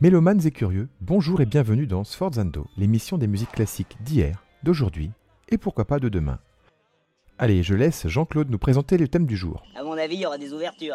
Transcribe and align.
Mélomanes 0.00 0.46
et 0.46 0.52
curieux, 0.52 0.88
bonjour 1.00 1.40
et 1.40 1.44
bienvenue 1.44 1.88
dans 1.88 2.04
Sforzando, 2.04 2.68
l'émission 2.76 3.18
des 3.18 3.26
musiques 3.26 3.50
classiques 3.50 3.96
d'hier, 4.04 4.44
d'aujourd'hui 4.62 5.10
et 5.48 5.58
pourquoi 5.58 5.86
pas 5.86 5.98
de 5.98 6.08
demain. 6.08 6.38
Allez, 7.36 7.64
je 7.64 7.74
laisse 7.74 8.06
Jean-Claude 8.06 8.48
nous 8.48 8.58
présenter 8.58 8.96
le 8.96 9.08
thème 9.08 9.26
du 9.26 9.36
jour. 9.36 9.64
À 9.74 9.82
mon 9.82 9.94
avis, 9.94 10.14
il 10.14 10.20
y 10.20 10.26
aura 10.26 10.38
des 10.38 10.52
ouvertures. 10.52 10.94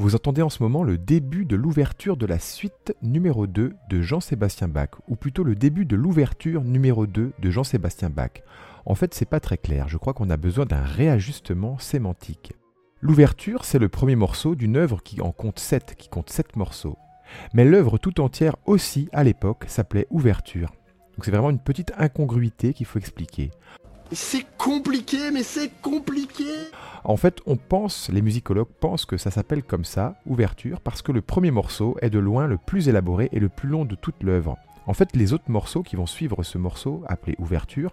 Vous 0.00 0.14
entendez 0.14 0.40
en 0.40 0.48
ce 0.48 0.62
moment 0.62 0.82
le 0.82 0.96
début 0.96 1.44
de 1.44 1.56
l'ouverture 1.56 2.16
de 2.16 2.24
la 2.24 2.38
suite 2.38 2.94
numéro 3.02 3.46
2 3.46 3.74
de 3.90 4.00
Jean-Sébastien 4.00 4.66
Bach, 4.66 4.88
ou 5.08 5.14
plutôt 5.14 5.44
le 5.44 5.54
début 5.54 5.84
de 5.84 5.94
l'ouverture 5.94 6.64
numéro 6.64 7.06
2 7.06 7.32
de 7.38 7.50
Jean-Sébastien 7.50 8.08
Bach. 8.08 8.42
En 8.86 8.94
fait, 8.94 9.12
c'est 9.12 9.28
pas 9.28 9.40
très 9.40 9.58
clair, 9.58 9.88
je 9.88 9.98
crois 9.98 10.14
qu'on 10.14 10.30
a 10.30 10.38
besoin 10.38 10.64
d'un 10.64 10.82
réajustement 10.82 11.78
sémantique. 11.78 12.54
L'ouverture, 13.02 13.64
c'est 13.64 13.78
le 13.78 13.90
premier 13.90 14.16
morceau 14.16 14.54
d'une 14.54 14.76
œuvre 14.76 15.02
qui 15.02 15.20
en 15.20 15.32
compte 15.32 15.58
7, 15.58 15.94
qui 15.96 16.08
compte 16.08 16.30
7 16.30 16.56
morceaux. 16.56 16.96
Mais 17.54 17.64
l'œuvre 17.64 17.98
tout 17.98 18.20
entière 18.20 18.56
aussi, 18.66 19.08
à 19.12 19.24
l'époque, 19.24 19.64
s'appelait 19.66 20.06
Ouverture. 20.10 20.70
Donc 21.16 21.24
c'est 21.24 21.30
vraiment 21.30 21.50
une 21.50 21.58
petite 21.58 21.92
incongruité 21.98 22.72
qu'il 22.72 22.86
faut 22.86 22.98
expliquer. 22.98 23.50
C'est 24.12 24.46
compliqué, 24.58 25.30
mais 25.32 25.44
c'est 25.44 25.70
compliqué 25.82 26.44
En 27.04 27.16
fait, 27.16 27.40
on 27.46 27.56
pense, 27.56 28.08
les 28.08 28.22
musicologues 28.22 28.72
pensent 28.80 29.04
que 29.04 29.16
ça 29.16 29.30
s'appelle 29.30 29.62
comme 29.62 29.84
ça, 29.84 30.16
ouverture, 30.26 30.80
parce 30.80 31.00
que 31.00 31.12
le 31.12 31.20
premier 31.20 31.52
morceau 31.52 31.96
est 32.02 32.10
de 32.10 32.18
loin 32.18 32.48
le 32.48 32.58
plus 32.58 32.88
élaboré 32.88 33.28
et 33.30 33.38
le 33.38 33.48
plus 33.48 33.68
long 33.68 33.84
de 33.84 33.94
toute 33.94 34.22
l'œuvre. 34.22 34.56
En 34.86 34.94
fait, 34.94 35.14
les 35.14 35.32
autres 35.32 35.48
morceaux 35.48 35.84
qui 35.84 35.94
vont 35.94 36.06
suivre 36.06 36.42
ce 36.42 36.58
morceau, 36.58 37.04
appelé 37.06 37.36
ouverture, 37.38 37.92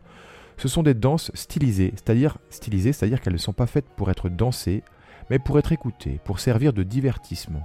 ce 0.58 0.68
sont 0.68 0.82
des 0.82 0.96
danses 0.96 1.30
stylisées, 1.36 1.94
c'est-à-dire 1.96 2.40
stylisées, 2.50 2.94
c'est-à-dire 2.94 3.22
qu'elles 3.22 3.34
ne 3.34 3.38
sont 3.38 3.54
pas 3.54 3.68
faites 3.68 3.90
pour 3.96 4.10
être 4.10 4.28
dansées, 4.28 4.84
mais 5.30 5.38
pour 5.38 5.60
être 5.60 5.72
écoutées, 5.72 6.20
pour 6.24 6.40
servir 6.40 6.74
de 6.74 6.82
divertissement. 6.82 7.62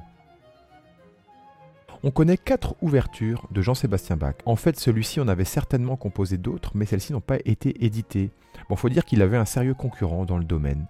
On 2.05 2.11
connaît 2.11 2.37
quatre 2.37 2.75
ouvertures 2.83 3.47
de 3.53 3.63
Jean-Sébastien 3.63 4.17
Bach. 4.17 4.35
En 4.45 4.57
fait, 4.57 4.77
celui-ci 4.77 5.21
en 5.21 5.29
avait 5.29 5.45
certainement 5.45 5.95
composé 5.95 6.37
d'autres, 6.37 6.73
mais 6.75 6.85
celles-ci 6.85 7.13
n'ont 7.13 7.21
pas 7.21 7.39
été 7.45 7.85
éditées. 7.85 8.33
Bon, 8.69 8.75
faut 8.75 8.89
dire 8.89 9.05
qu'il 9.05 9.23
avait 9.23 9.37
un 9.37 9.45
sérieux 9.45 9.75
concurrent 9.75 10.25
dans 10.25 10.37
le 10.37 10.45
domaine. 10.45 10.87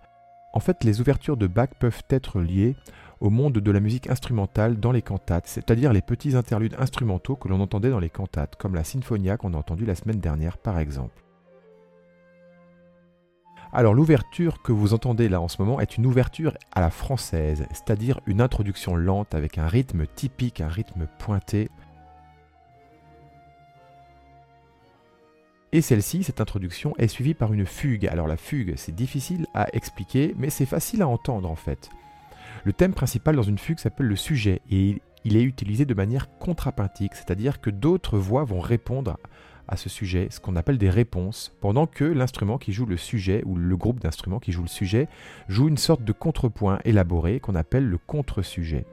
En 0.54 0.60
fait, 0.60 0.84
les 0.84 1.02
ouvertures 1.02 1.36
de 1.36 1.46
Bach 1.46 1.68
peuvent 1.78 2.02
être 2.08 2.40
liées 2.40 2.76
au 3.20 3.28
monde 3.28 3.52
de 3.52 3.70
la 3.70 3.80
musique 3.80 4.08
instrumentale 4.08 4.80
dans 4.80 4.90
les 4.90 5.02
cantates, 5.02 5.46
c'est-à-dire 5.46 5.92
les 5.92 6.00
petits 6.00 6.34
interludes 6.34 6.76
instrumentaux 6.78 7.36
que 7.36 7.48
l'on 7.48 7.60
entendait 7.60 7.90
dans 7.90 8.00
les 8.00 8.10
cantates, 8.10 8.56
comme 8.56 8.74
la 8.74 8.82
Sinfonia 8.82 9.36
qu'on 9.36 9.52
a 9.52 9.58
entendue 9.58 9.84
la 9.84 9.94
semaine 9.94 10.18
dernière 10.18 10.56
par 10.56 10.78
exemple. 10.78 11.21
Alors 13.74 13.94
l'ouverture 13.94 14.60
que 14.60 14.70
vous 14.70 14.92
entendez 14.92 15.30
là 15.30 15.40
en 15.40 15.48
ce 15.48 15.60
moment 15.62 15.80
est 15.80 15.96
une 15.96 16.04
ouverture 16.04 16.52
à 16.72 16.82
la 16.82 16.90
française, 16.90 17.66
c'est-à-dire 17.70 18.20
une 18.26 18.42
introduction 18.42 18.96
lente 18.96 19.34
avec 19.34 19.56
un 19.56 19.66
rythme 19.66 20.06
typique, 20.06 20.60
un 20.60 20.68
rythme 20.68 21.06
pointé. 21.18 21.70
Et 25.72 25.80
celle-ci, 25.80 26.22
cette 26.22 26.42
introduction, 26.42 26.94
est 26.98 27.08
suivie 27.08 27.32
par 27.32 27.54
une 27.54 27.64
fugue. 27.64 28.06
Alors 28.08 28.26
la 28.26 28.36
fugue, 28.36 28.74
c'est 28.76 28.94
difficile 28.94 29.46
à 29.54 29.74
expliquer, 29.74 30.34
mais 30.36 30.50
c'est 30.50 30.66
facile 30.66 31.00
à 31.00 31.08
entendre 31.08 31.50
en 31.50 31.56
fait. 31.56 31.88
Le 32.64 32.74
thème 32.74 32.92
principal 32.92 33.36
dans 33.36 33.42
une 33.42 33.56
fugue 33.56 33.78
s'appelle 33.78 34.06
le 34.06 34.16
sujet 34.16 34.60
et 34.70 35.00
il 35.24 35.34
est 35.34 35.42
utilisé 35.42 35.86
de 35.86 35.94
manière 35.94 36.28
contrapuntique, 36.38 37.14
c'est-à-dire 37.14 37.62
que 37.62 37.70
d'autres 37.70 38.18
voix 38.18 38.44
vont 38.44 38.60
répondre 38.60 39.16
ce 39.76 39.88
sujet, 39.88 40.28
ce 40.30 40.40
qu'on 40.40 40.56
appelle 40.56 40.78
des 40.78 40.90
réponses, 40.90 41.52
pendant 41.60 41.86
que 41.86 42.04
l'instrument 42.04 42.58
qui 42.58 42.72
joue 42.72 42.86
le 42.86 42.96
sujet, 42.96 43.42
ou 43.46 43.56
le 43.56 43.76
groupe 43.76 44.00
d'instruments 44.00 44.40
qui 44.40 44.52
joue 44.52 44.62
le 44.62 44.68
sujet, 44.68 45.08
joue 45.48 45.68
une 45.68 45.78
sorte 45.78 46.04
de 46.04 46.12
contrepoint 46.12 46.78
élaboré 46.84 47.40
qu'on 47.40 47.54
appelle 47.54 47.88
le 47.88 47.98
contre-sujet. 47.98 48.84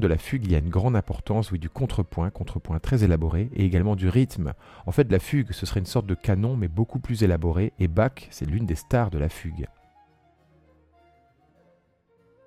De 0.00 0.06
la 0.06 0.18
fugue, 0.18 0.44
il 0.44 0.52
y 0.52 0.54
a 0.54 0.58
une 0.58 0.68
grande 0.68 0.96
importance, 0.96 1.52
oui, 1.52 1.58
du 1.58 1.70
contrepoint, 1.70 2.30
contrepoint 2.30 2.78
très 2.80 3.04
élaboré, 3.04 3.50
et 3.54 3.64
également 3.64 3.96
du 3.96 4.08
rythme. 4.08 4.54
En 4.86 4.92
fait, 4.92 5.10
la 5.12 5.18
fugue, 5.18 5.52
ce 5.52 5.66
serait 5.66 5.80
une 5.80 5.86
sorte 5.86 6.06
de 6.06 6.14
canon, 6.14 6.56
mais 6.56 6.68
beaucoup 6.68 6.98
plus 6.98 7.22
élaboré, 7.22 7.72
et 7.78 7.88
Bach, 7.88 8.28
c'est 8.30 8.46
l'une 8.46 8.66
des 8.66 8.74
stars 8.74 9.10
de 9.10 9.18
la 9.18 9.28
fugue. 9.28 9.66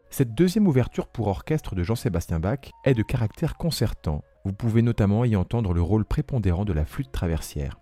Cette 0.09 0.35
deuxième 0.35 0.67
ouverture 0.67 1.07
pour 1.07 1.27
orchestre 1.27 1.73
de 1.73 1.83
Jean-Sébastien 1.83 2.39
Bach 2.39 2.69
est 2.85 2.93
de 2.93 3.01
caractère 3.01 3.57
concertant. 3.57 4.23
Vous 4.45 4.53
pouvez 4.53 4.81
notamment 4.81 5.25
y 5.25 5.35
entendre 5.35 5.73
le 5.73 5.81
rôle 5.81 6.05
prépondérant 6.05 6.65
de 6.65 6.73
la 6.73 6.85
flûte 6.85 7.11
traversière. 7.11 7.79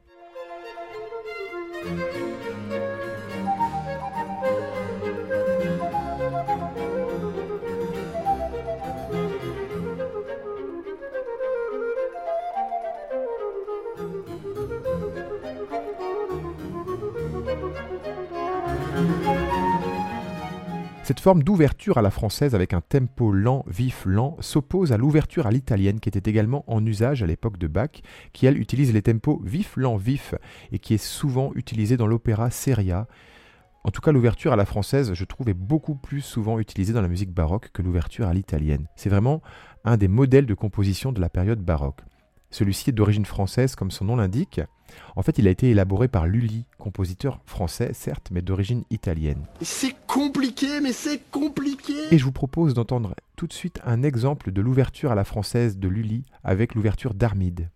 Cette 21.11 21.19
forme 21.19 21.43
d'ouverture 21.43 21.97
à 21.97 22.01
la 22.01 22.09
française 22.09 22.55
avec 22.55 22.73
un 22.73 22.79
tempo 22.79 23.33
lent, 23.33 23.65
vif, 23.67 24.05
lent 24.05 24.37
s'oppose 24.39 24.93
à 24.93 24.97
l'ouverture 24.97 25.45
à 25.45 25.51
l'italienne 25.51 25.99
qui 25.99 26.07
était 26.07 26.29
également 26.29 26.63
en 26.67 26.85
usage 26.85 27.21
à 27.21 27.27
l'époque 27.27 27.57
de 27.57 27.67
Bach, 27.67 28.01
qui 28.31 28.45
elle 28.45 28.57
utilise 28.57 28.93
les 28.93 29.01
tempos 29.01 29.41
vif, 29.43 29.73
lent, 29.75 29.97
vif 29.97 30.35
et 30.71 30.79
qui 30.79 30.93
est 30.93 31.03
souvent 31.03 31.51
utilisée 31.55 31.97
dans 31.97 32.07
l'opéra 32.07 32.49
seria. 32.49 33.07
En 33.83 33.91
tout 33.91 33.99
cas, 33.99 34.13
l'ouverture 34.13 34.53
à 34.53 34.55
la 34.55 34.63
française, 34.63 35.13
je 35.13 35.25
trouve, 35.25 35.49
est 35.49 35.53
beaucoup 35.53 35.95
plus 35.95 36.21
souvent 36.21 36.59
utilisée 36.59 36.93
dans 36.93 37.01
la 37.01 37.09
musique 37.09 37.33
baroque 37.33 37.71
que 37.73 37.81
l'ouverture 37.81 38.29
à 38.29 38.33
l'italienne. 38.33 38.87
C'est 38.95 39.09
vraiment 39.09 39.41
un 39.83 39.97
des 39.97 40.07
modèles 40.07 40.45
de 40.45 40.53
composition 40.53 41.11
de 41.11 41.19
la 41.19 41.27
période 41.27 41.59
baroque. 41.59 42.03
Celui-ci 42.51 42.89
est 42.89 42.93
d'origine 42.93 43.25
française, 43.25 43.75
comme 43.75 43.91
son 43.91 44.05
nom 44.05 44.17
l'indique. 44.17 44.61
En 45.15 45.21
fait, 45.21 45.37
il 45.37 45.47
a 45.47 45.51
été 45.51 45.69
élaboré 45.69 46.09
par 46.09 46.27
Lully, 46.27 46.65
compositeur 46.77 47.39
français, 47.45 47.91
certes, 47.93 48.27
mais 48.31 48.41
d'origine 48.41 48.83
italienne. 48.89 49.45
C'est 49.61 49.95
compliqué, 50.05 50.81
mais 50.81 50.91
c'est 50.91 51.21
compliqué 51.31 51.93
Et 52.11 52.17
je 52.17 52.25
vous 52.25 52.33
propose 52.33 52.73
d'entendre 52.73 53.15
tout 53.37 53.47
de 53.47 53.53
suite 53.53 53.79
un 53.85 54.03
exemple 54.03 54.51
de 54.51 54.61
l'ouverture 54.61 55.11
à 55.11 55.15
la 55.15 55.23
française 55.23 55.77
de 55.77 55.87
Lully 55.87 56.25
avec 56.43 56.75
l'ouverture 56.75 57.13
d'Armide. 57.13 57.69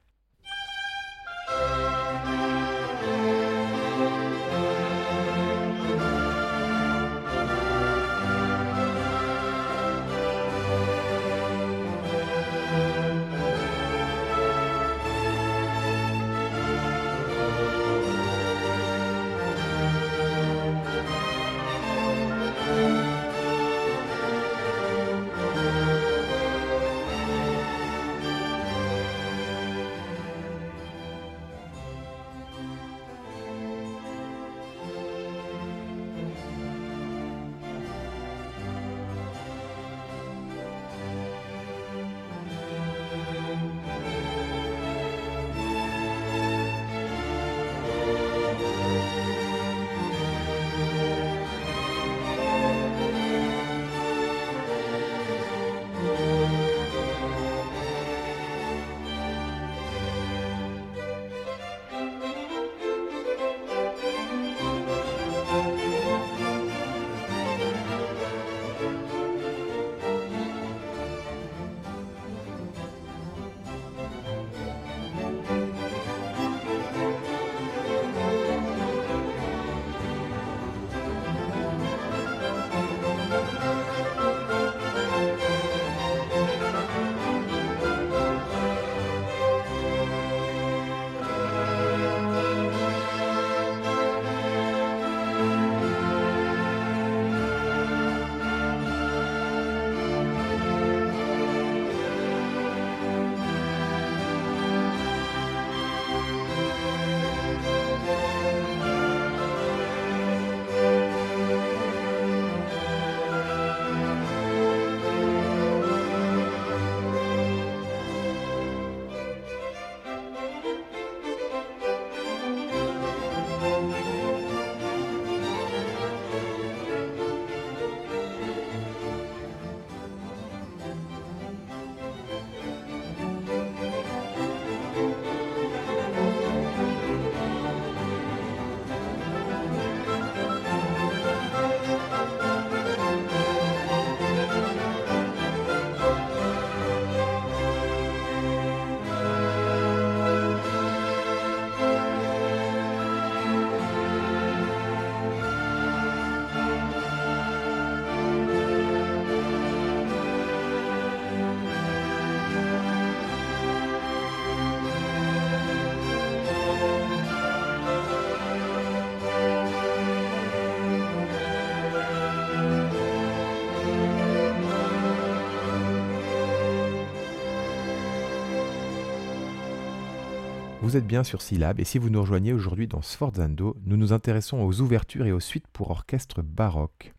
Bien 181.02 181.26
sur 181.26 181.42
Syllab 181.42 181.80
et 181.80 181.84
si 181.84 181.98
vous 181.98 182.10
nous 182.10 182.22
rejoignez 182.22 182.54
aujourd'hui 182.54 182.88
dans 182.88 183.02
Sforzando, 183.02 183.76
nous 183.86 183.98
nous 183.98 184.14
intéressons 184.14 184.60
aux 184.60 184.80
ouvertures 184.80 185.26
et 185.26 185.34
aux 185.34 185.42
suites 185.42 185.68
pour 185.68 185.92
orchestre 185.92 186.42
baroque. 186.42 187.14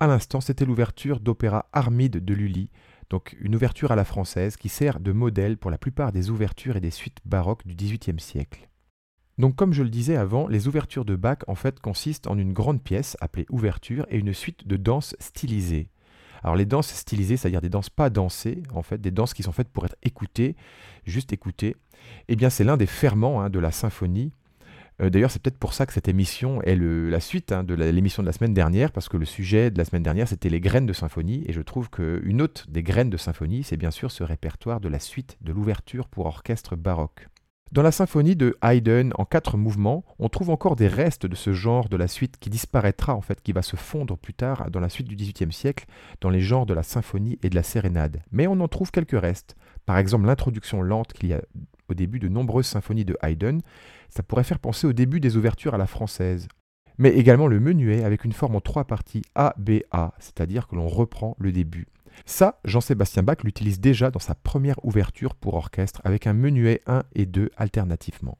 À 0.00 0.08
l'instant, 0.08 0.40
c'était 0.40 0.64
l'ouverture 0.64 1.20
d'opéra 1.20 1.66
Armide 1.72 2.24
de 2.24 2.34
Lully, 2.34 2.70
donc 3.08 3.36
une 3.40 3.54
ouverture 3.54 3.92
à 3.92 3.96
la 3.96 4.04
française 4.04 4.56
qui 4.56 4.68
sert 4.68 4.98
de 4.98 5.12
modèle 5.12 5.58
pour 5.58 5.70
la 5.70 5.78
plupart 5.78 6.10
des 6.10 6.30
ouvertures 6.30 6.76
et 6.76 6.80
des 6.80 6.90
suites 6.90 7.20
baroques 7.24 7.66
du 7.66 7.76
XVIIIe 7.76 8.18
siècle. 8.18 8.68
Donc 9.38 9.54
comme 9.54 9.72
je 9.72 9.84
le 9.84 9.90
disais 9.90 10.16
avant, 10.16 10.48
les 10.48 10.66
ouvertures 10.66 11.04
de 11.04 11.14
Bach 11.14 11.38
en 11.46 11.54
fait 11.54 11.78
consistent 11.78 12.26
en 12.26 12.36
une 12.36 12.52
grande 12.52 12.82
pièce 12.82 13.16
appelée 13.20 13.46
ouverture 13.48 14.06
et 14.10 14.18
une 14.18 14.34
suite 14.34 14.66
de 14.66 14.76
danses 14.76 15.14
stylisées. 15.20 15.88
Alors 16.42 16.56
les 16.56 16.64
danses 16.64 16.92
stylisées, 16.92 17.36
c'est-à-dire 17.36 17.60
des 17.60 17.68
danses 17.68 17.90
pas 17.90 18.10
dansées, 18.10 18.62
en 18.74 18.82
fait, 18.82 19.00
des 19.00 19.10
danses 19.10 19.34
qui 19.34 19.42
sont 19.42 19.52
faites 19.52 19.68
pour 19.68 19.84
être 19.84 19.96
écoutées, 20.02 20.56
juste 21.04 21.32
écoutées, 21.32 21.76
eh 22.28 22.36
bien 22.36 22.50
c'est 22.50 22.64
l'un 22.64 22.76
des 22.76 22.86
ferments 22.86 23.40
hein, 23.40 23.50
de 23.50 23.58
la 23.58 23.70
symphonie. 23.70 24.32
Euh, 25.00 25.08
d'ailleurs, 25.08 25.30
c'est 25.30 25.40
peut-être 25.40 25.58
pour 25.58 25.72
ça 25.72 25.86
que 25.86 25.92
cette 25.92 26.08
émission 26.08 26.60
est 26.62 26.76
la 26.76 27.20
suite 27.20 27.52
hein, 27.52 27.64
de 27.64 27.74
l'émission 27.74 28.22
de 28.22 28.26
la 28.26 28.32
semaine 28.32 28.54
dernière, 28.54 28.92
parce 28.92 29.08
que 29.08 29.16
le 29.16 29.24
sujet 29.24 29.70
de 29.70 29.78
la 29.78 29.84
semaine 29.84 30.02
dernière, 30.02 30.28
c'était 30.28 30.50
les 30.50 30.60
graines 30.60 30.86
de 30.86 30.92
symphonie, 30.92 31.44
et 31.46 31.52
je 31.52 31.62
trouve 31.62 31.90
qu'une 31.90 32.42
autre 32.42 32.66
des 32.68 32.82
graines 32.82 33.10
de 33.10 33.16
symphonie, 33.16 33.62
c'est 33.62 33.76
bien 33.76 33.90
sûr 33.90 34.10
ce 34.10 34.24
répertoire 34.24 34.80
de 34.80 34.88
la 34.88 34.98
suite 34.98 35.38
de 35.40 35.52
l'ouverture 35.52 36.08
pour 36.08 36.26
orchestre 36.26 36.76
baroque. 36.76 37.28
Dans 37.72 37.82
la 37.82 37.92
symphonie 37.92 38.34
de 38.34 38.58
Haydn 38.62 39.12
en 39.16 39.24
quatre 39.24 39.56
mouvements, 39.56 40.04
on 40.18 40.28
trouve 40.28 40.50
encore 40.50 40.74
des 40.74 40.88
restes 40.88 41.24
de 41.24 41.36
ce 41.36 41.52
genre 41.52 41.88
de 41.88 41.96
la 41.96 42.08
suite 42.08 42.36
qui 42.40 42.50
disparaîtra 42.50 43.14
en 43.14 43.20
fait, 43.20 43.40
qui 43.40 43.52
va 43.52 43.62
se 43.62 43.76
fondre 43.76 44.18
plus 44.18 44.34
tard 44.34 44.72
dans 44.72 44.80
la 44.80 44.88
suite 44.88 45.06
du 45.06 45.14
XVIIIe 45.14 45.52
siècle 45.52 45.86
dans 46.20 46.30
les 46.30 46.40
genres 46.40 46.66
de 46.66 46.74
la 46.74 46.82
symphonie 46.82 47.38
et 47.44 47.48
de 47.48 47.54
la 47.54 47.62
sérénade. 47.62 48.22
Mais 48.32 48.48
on 48.48 48.58
en 48.58 48.66
trouve 48.66 48.90
quelques 48.90 49.20
restes. 49.20 49.54
Par 49.86 49.98
exemple, 49.98 50.26
l'introduction 50.26 50.82
lente 50.82 51.12
qu'il 51.12 51.28
y 51.28 51.32
a 51.32 51.42
au 51.90 51.94
début 51.94 52.18
de 52.18 52.28
nombreuses 52.28 52.66
symphonies 52.66 53.04
de 53.04 53.16
Haydn, 53.22 53.60
ça 54.08 54.22
pourrait 54.22 54.44
faire 54.44 54.58
penser 54.58 54.86
au 54.86 54.92
début 54.92 55.20
des 55.20 55.36
ouvertures 55.36 55.74
à 55.74 55.78
la 55.78 55.86
française. 55.86 56.48
Mais 56.98 57.10
également 57.10 57.46
le 57.46 57.60
menuet 57.60 58.04
avec 58.04 58.24
une 58.24 58.32
forme 58.32 58.56
en 58.56 58.60
trois 58.60 58.84
parties 58.84 59.22
A-B-A, 59.34 60.14
c'est-à-dire 60.18 60.68
que 60.68 60.76
l'on 60.76 60.88
reprend 60.88 61.34
le 61.38 61.52
début. 61.52 61.86
Ça, 62.26 62.60
Jean-Sébastien 62.64 63.22
Bach 63.22 63.38
l'utilise 63.44 63.80
déjà 63.80 64.10
dans 64.10 64.18
sa 64.18 64.34
première 64.34 64.84
ouverture 64.84 65.34
pour 65.34 65.54
orchestre 65.54 66.00
avec 66.04 66.26
un 66.26 66.34
menuet 66.34 66.82
1 66.86 67.04
et 67.14 67.26
2 67.26 67.50
alternativement. 67.56 68.38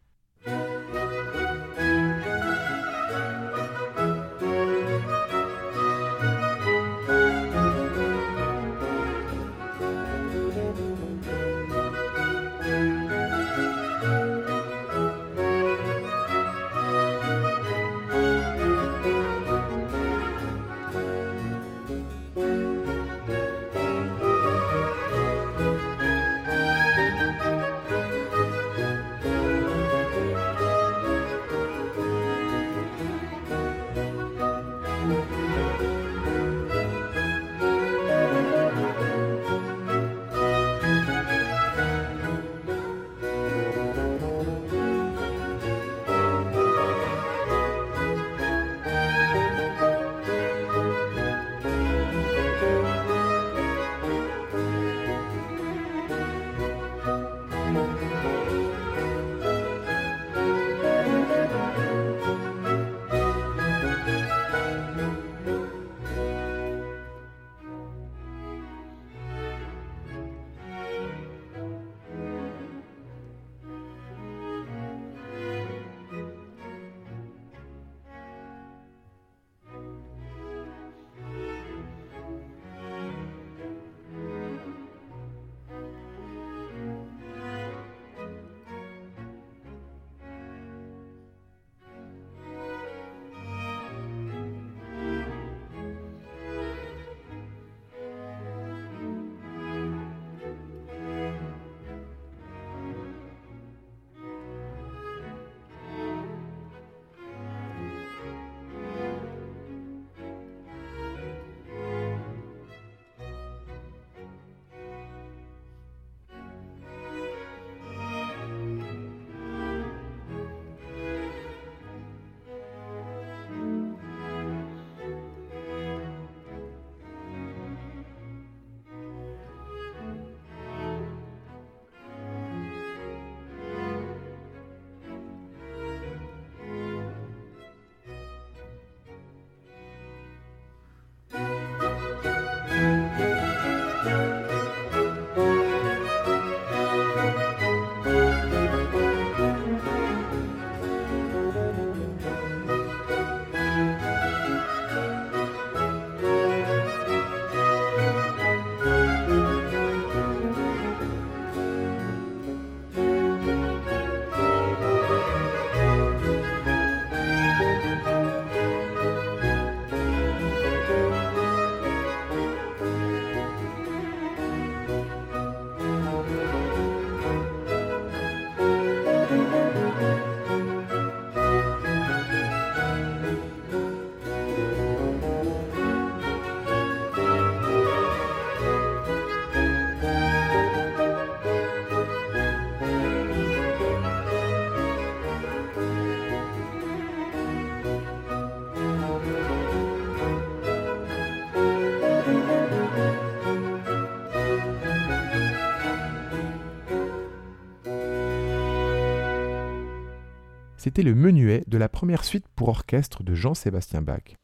C'était 210.82 211.02
le 211.02 211.14
menuet 211.14 211.62
de 211.66 211.76
la 211.76 211.90
première 211.90 212.24
suite 212.24 212.46
pour 212.56 212.70
orchestre 212.70 213.22
de 213.22 213.34
Jean-Sébastien 213.34 214.00
Bach. 214.00 214.39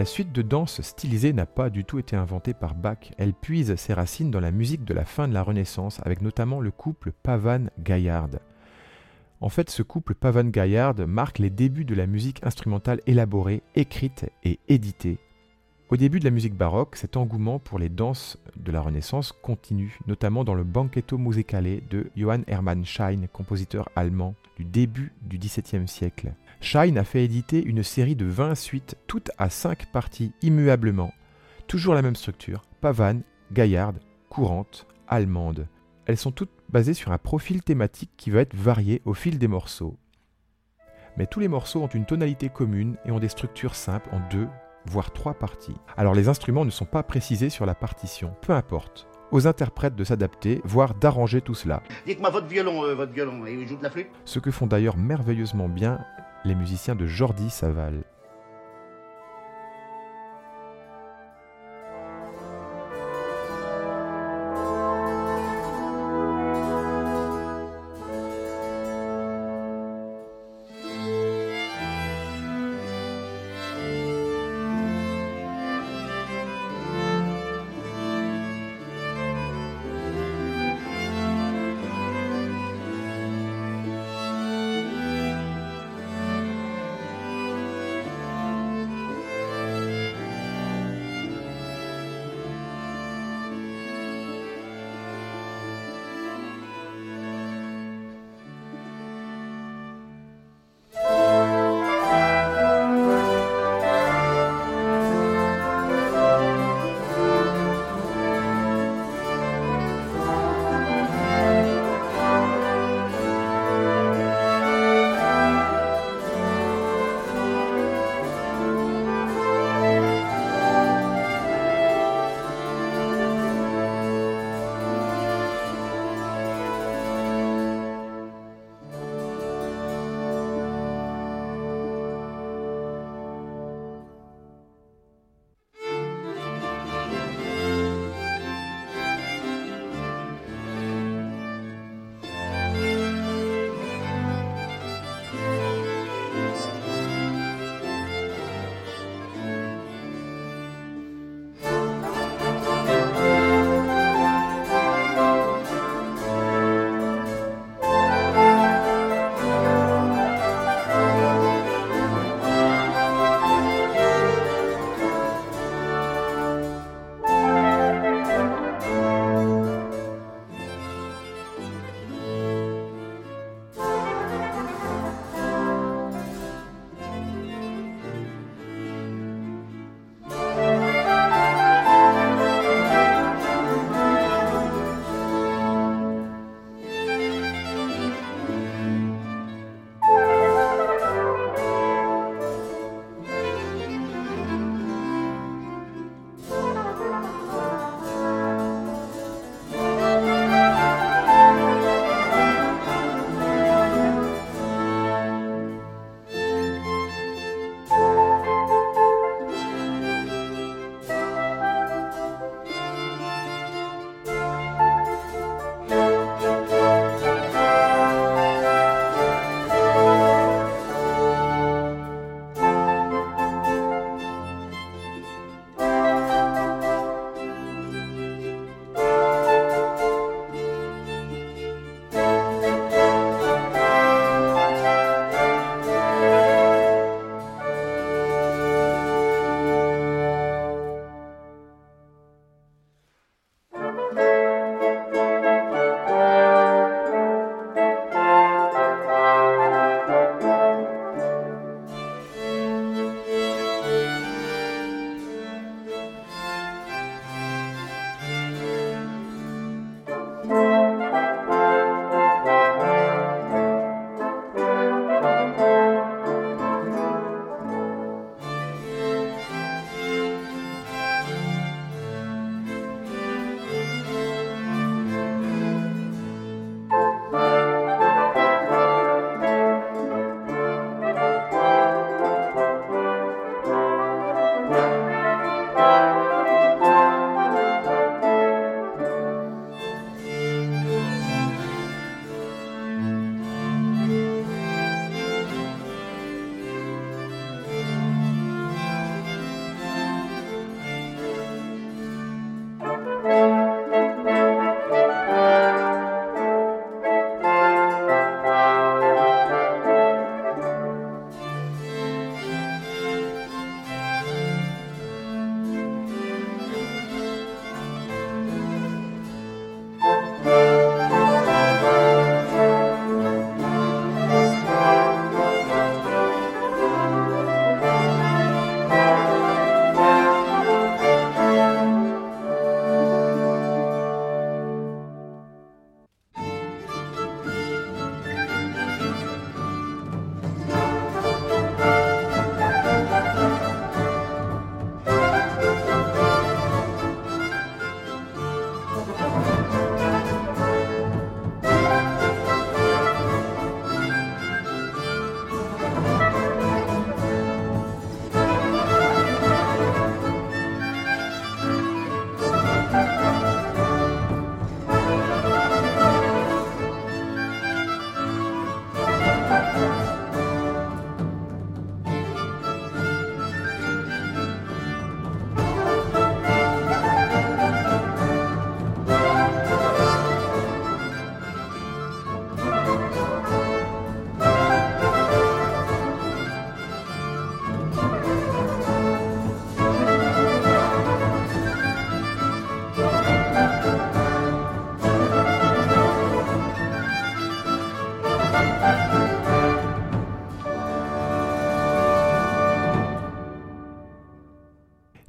La 0.00 0.06
suite 0.06 0.32
de 0.32 0.40
danse 0.40 0.80
stylisée 0.80 1.34
n'a 1.34 1.44
pas 1.44 1.68
du 1.68 1.84
tout 1.84 1.98
été 1.98 2.16
inventée 2.16 2.54
par 2.54 2.74
Bach. 2.74 3.12
Elle 3.18 3.34
puise 3.34 3.74
ses 3.76 3.92
racines 3.92 4.30
dans 4.30 4.40
la 4.40 4.50
musique 4.50 4.86
de 4.86 4.94
la 4.94 5.04
fin 5.04 5.28
de 5.28 5.34
la 5.34 5.42
Renaissance, 5.42 6.00
avec 6.06 6.22
notamment 6.22 6.62
le 6.62 6.70
couple 6.70 7.12
Pavan-Gaillard. 7.22 8.30
En 9.42 9.50
fait, 9.50 9.68
ce 9.68 9.82
couple 9.82 10.14
Pavan-Gaillard 10.14 11.06
marque 11.06 11.38
les 11.38 11.50
débuts 11.50 11.84
de 11.84 11.94
la 11.94 12.06
musique 12.06 12.42
instrumentale 12.46 13.02
élaborée, 13.06 13.62
écrite 13.74 14.24
et 14.42 14.58
éditée. 14.68 15.18
Au 15.90 15.98
début 15.98 16.18
de 16.18 16.24
la 16.24 16.30
musique 16.30 16.56
baroque, 16.56 16.96
cet 16.96 17.18
engouement 17.18 17.58
pour 17.58 17.78
les 17.78 17.90
danses 17.90 18.38
de 18.56 18.72
la 18.72 18.80
Renaissance 18.80 19.32
continue, 19.32 19.98
notamment 20.06 20.44
dans 20.44 20.54
le 20.54 20.64
Banchetto 20.64 21.18
Musicale 21.18 21.82
de 21.90 22.10
Johann 22.16 22.44
Hermann 22.46 22.86
Schein, 22.86 23.26
compositeur 23.30 23.90
allemand 23.96 24.34
du 24.56 24.64
début 24.64 25.12
du 25.20 25.36
XVIIe 25.36 25.86
siècle. 25.86 26.32
Schein 26.60 26.96
a 26.96 27.04
fait 27.04 27.24
éditer 27.24 27.64
une 27.64 27.82
série 27.82 28.16
de 28.16 28.26
20 28.26 28.54
suites, 28.54 28.96
toutes 29.06 29.30
à 29.38 29.48
5 29.48 29.86
parties 29.86 30.32
immuablement. 30.42 31.12
Toujours 31.66 31.94
la 31.94 32.02
même 32.02 32.16
structure, 32.16 32.62
pavane, 32.82 33.22
gaillarde, 33.50 33.98
courante, 34.28 34.86
allemande. 35.08 35.66
Elles 36.06 36.18
sont 36.18 36.32
toutes 36.32 36.52
basées 36.68 36.94
sur 36.94 37.12
un 37.12 37.18
profil 37.18 37.62
thématique 37.62 38.10
qui 38.16 38.30
va 38.30 38.40
être 38.40 38.54
varié 38.54 39.00
au 39.06 39.14
fil 39.14 39.38
des 39.38 39.48
morceaux. 39.48 39.96
Mais 41.16 41.26
tous 41.26 41.40
les 41.40 41.48
morceaux 41.48 41.82
ont 41.82 41.88
une 41.88 42.04
tonalité 42.04 42.50
commune 42.50 42.96
et 43.06 43.10
ont 43.10 43.18
des 43.18 43.28
structures 43.28 43.74
simples 43.74 44.10
en 44.12 44.20
deux, 44.30 44.48
voire 44.84 45.12
trois 45.12 45.34
parties. 45.34 45.76
Alors 45.96 46.14
les 46.14 46.28
instruments 46.28 46.66
ne 46.66 46.70
sont 46.70 46.84
pas 46.84 47.02
précisés 47.02 47.50
sur 47.50 47.64
la 47.64 47.74
partition, 47.74 48.34
peu 48.42 48.52
importe. 48.52 49.08
Aux 49.32 49.46
interprètes 49.46 49.96
de 49.96 50.04
s'adapter, 50.04 50.60
voire 50.64 50.94
d'arranger 50.94 51.40
tout 51.40 51.54
cela. 51.54 51.82
Dites-moi 52.04 52.30
votre 52.30 52.48
violon, 52.48 52.84
euh, 52.84 52.94
votre 52.94 53.12
violon, 53.12 53.46
et 53.46 53.54
il 53.54 53.66
joue 53.66 53.76
de 53.76 53.82
la 53.82 53.90
flûte? 53.90 54.08
Ce 54.24 54.40
que 54.40 54.50
font 54.50 54.66
d'ailleurs 54.66 54.96
merveilleusement 54.96 55.68
bien 55.68 56.04
les 56.44 56.54
musiciens 56.54 56.94
de 56.94 57.06
Jordi 57.06 57.50
Saval. 57.50 58.04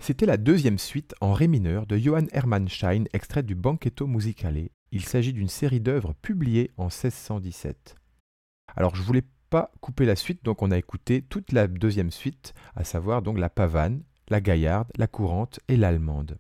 C'était 0.01 0.25
la 0.25 0.37
deuxième 0.37 0.79
suite 0.79 1.13
en 1.21 1.31
ré 1.31 1.47
mineur 1.47 1.85
de 1.85 1.95
Johann 1.95 2.27
Hermann 2.31 2.67
Schein, 2.67 3.03
extraite 3.13 3.45
du 3.45 3.53
Banchetto 3.53 4.07
Musicale. 4.07 4.69
Il 4.91 5.05
s'agit 5.05 5.31
d'une 5.31 5.47
série 5.47 5.79
d'œuvres 5.79 6.15
publiées 6.23 6.71
en 6.77 6.85
1617. 6.85 7.95
Alors 8.75 8.95
je 8.95 9.03
voulais 9.03 9.21
pas 9.51 9.71
couper 9.79 10.07
la 10.07 10.15
suite, 10.15 10.43
donc 10.43 10.63
on 10.63 10.71
a 10.71 10.77
écouté 10.79 11.21
toute 11.21 11.51
la 11.51 11.67
deuxième 11.67 12.09
suite, 12.09 12.55
à 12.75 12.83
savoir 12.83 13.21
donc 13.21 13.37
la 13.37 13.51
pavane, 13.51 14.01
la 14.29 14.41
gaillarde, 14.41 14.89
la 14.97 15.05
courante 15.05 15.59
et 15.67 15.77
l'allemande. 15.77 16.39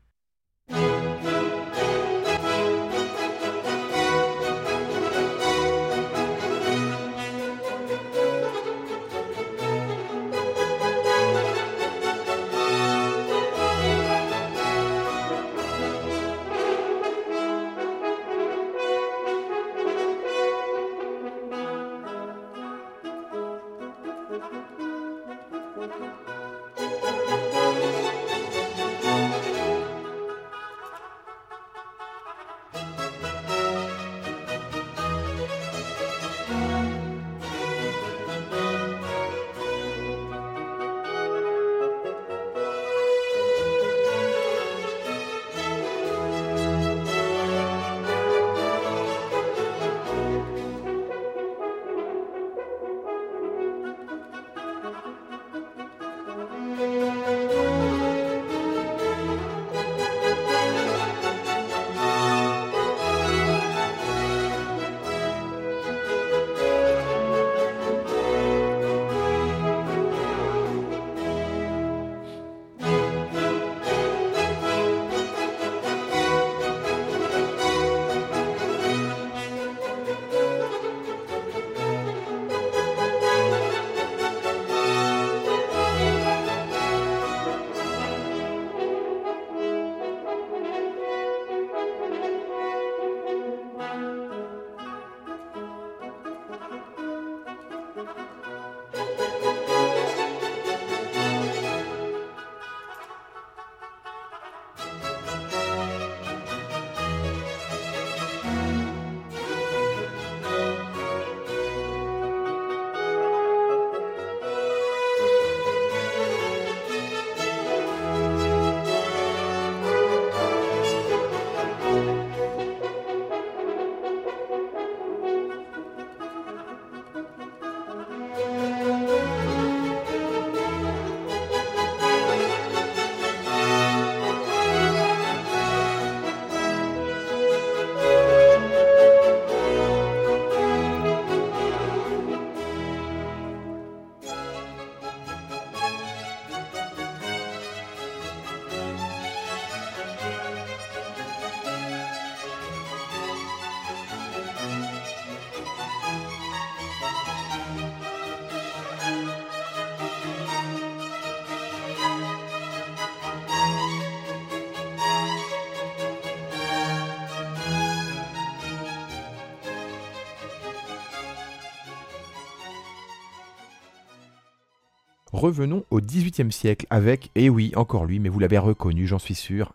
Revenons 175.41 175.85
au 175.89 176.01
XVIIIe 176.01 176.51
siècle 176.51 176.85
avec, 176.91 177.31
et 177.33 177.45
eh 177.45 177.49
oui, 177.49 177.71
encore 177.75 178.05
lui, 178.05 178.19
mais 178.19 178.29
vous 178.29 178.37
l'avez 178.37 178.59
reconnu, 178.59 179.07
j'en 179.07 179.17
suis 179.17 179.33
sûr, 179.33 179.73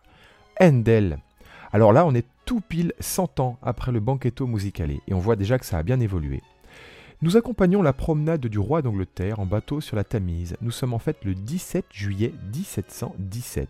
Handel. 0.61 1.19
Alors 1.73 1.91
là, 1.91 2.05
on 2.05 2.15
est 2.15 2.25
tout 2.45 2.61
pile 2.61 2.93
100 3.01 3.41
ans 3.41 3.57
après 3.61 3.91
le 3.91 3.99
Banchetto 3.99 4.47
Musicale, 4.47 4.91
et 4.91 5.13
on 5.13 5.19
voit 5.19 5.35
déjà 5.35 5.59
que 5.59 5.65
ça 5.65 5.77
a 5.77 5.83
bien 5.83 5.99
évolué. 5.99 6.41
Nous 7.21 7.35
accompagnons 7.35 7.81
la 7.81 7.91
promenade 7.91 8.47
du 8.47 8.59
roi 8.59 8.81
d'Angleterre 8.81 9.41
en 9.41 9.45
bateau 9.45 9.81
sur 9.81 9.97
la 9.97 10.05
Tamise. 10.05 10.55
Nous 10.61 10.71
sommes 10.71 10.93
en 10.93 10.99
fait 10.99 11.17
le 11.25 11.35
17 11.35 11.87
juillet 11.91 12.33
1717. 12.53 13.67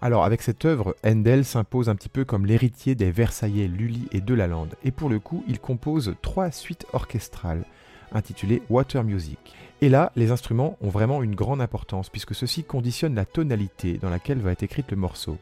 Alors 0.00 0.22
avec 0.22 0.42
cette 0.42 0.64
œuvre, 0.64 0.94
Handel 1.04 1.44
s'impose 1.44 1.88
un 1.88 1.96
petit 1.96 2.08
peu 2.08 2.24
comme 2.24 2.46
l'héritier 2.46 2.94
des 2.94 3.10
Versaillais, 3.10 3.66
Lully 3.66 4.06
et 4.12 4.20
Delalande, 4.20 4.76
et 4.84 4.92
pour 4.92 5.08
le 5.08 5.18
coup, 5.18 5.42
il 5.48 5.58
compose 5.58 6.14
trois 6.22 6.52
suites 6.52 6.86
orchestrales 6.92 7.64
intitulées 8.12 8.62
Water 8.70 9.02
Music. 9.02 9.56
Et 9.82 9.88
là, 9.88 10.12
les 10.14 10.30
instruments 10.30 10.78
ont 10.80 10.90
vraiment 10.90 11.24
une 11.24 11.34
grande 11.34 11.60
importance 11.60 12.08
puisque 12.08 12.36
ceci 12.36 12.62
conditionne 12.62 13.16
la 13.16 13.24
tonalité 13.24 13.98
dans 13.98 14.10
laquelle 14.10 14.38
va 14.38 14.52
être 14.52 14.62
écrite 14.62 14.92
le 14.92 14.96
morceau. 14.96 15.38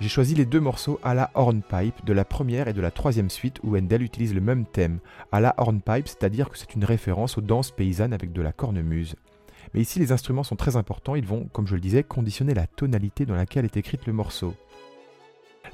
J'ai 0.00 0.08
choisi 0.08 0.34
les 0.34 0.46
deux 0.46 0.58
morceaux 0.58 0.98
à 1.02 1.12
la 1.12 1.30
hornpipe 1.34 2.02
de 2.02 2.14
la 2.14 2.24
première 2.24 2.66
et 2.66 2.72
de 2.72 2.80
la 2.80 2.90
troisième 2.90 3.28
suite 3.28 3.60
où 3.62 3.76
Handel 3.76 4.00
utilise 4.00 4.32
le 4.32 4.40
même 4.40 4.64
thème, 4.64 5.00
à 5.32 5.40
la 5.40 5.54
hornpipe, 5.58 6.08
c'est-à-dire 6.08 6.48
que 6.48 6.56
c'est 6.56 6.74
une 6.74 6.84
référence 6.86 7.36
aux 7.36 7.42
danses 7.42 7.72
paysannes 7.72 8.14
avec 8.14 8.32
de 8.32 8.40
la 8.40 8.52
cornemuse. 8.52 9.16
Mais 9.74 9.82
ici, 9.82 9.98
les 9.98 10.12
instruments 10.12 10.44
sont 10.44 10.56
très 10.56 10.76
importants, 10.76 11.14
ils 11.14 11.26
vont, 11.26 11.44
comme 11.52 11.66
je 11.66 11.74
le 11.74 11.80
disais, 11.80 12.02
conditionner 12.02 12.54
la 12.54 12.66
tonalité 12.66 13.26
dans 13.26 13.36
laquelle 13.36 13.66
est 13.66 13.76
écrite 13.76 14.06
le 14.06 14.14
morceau. 14.14 14.54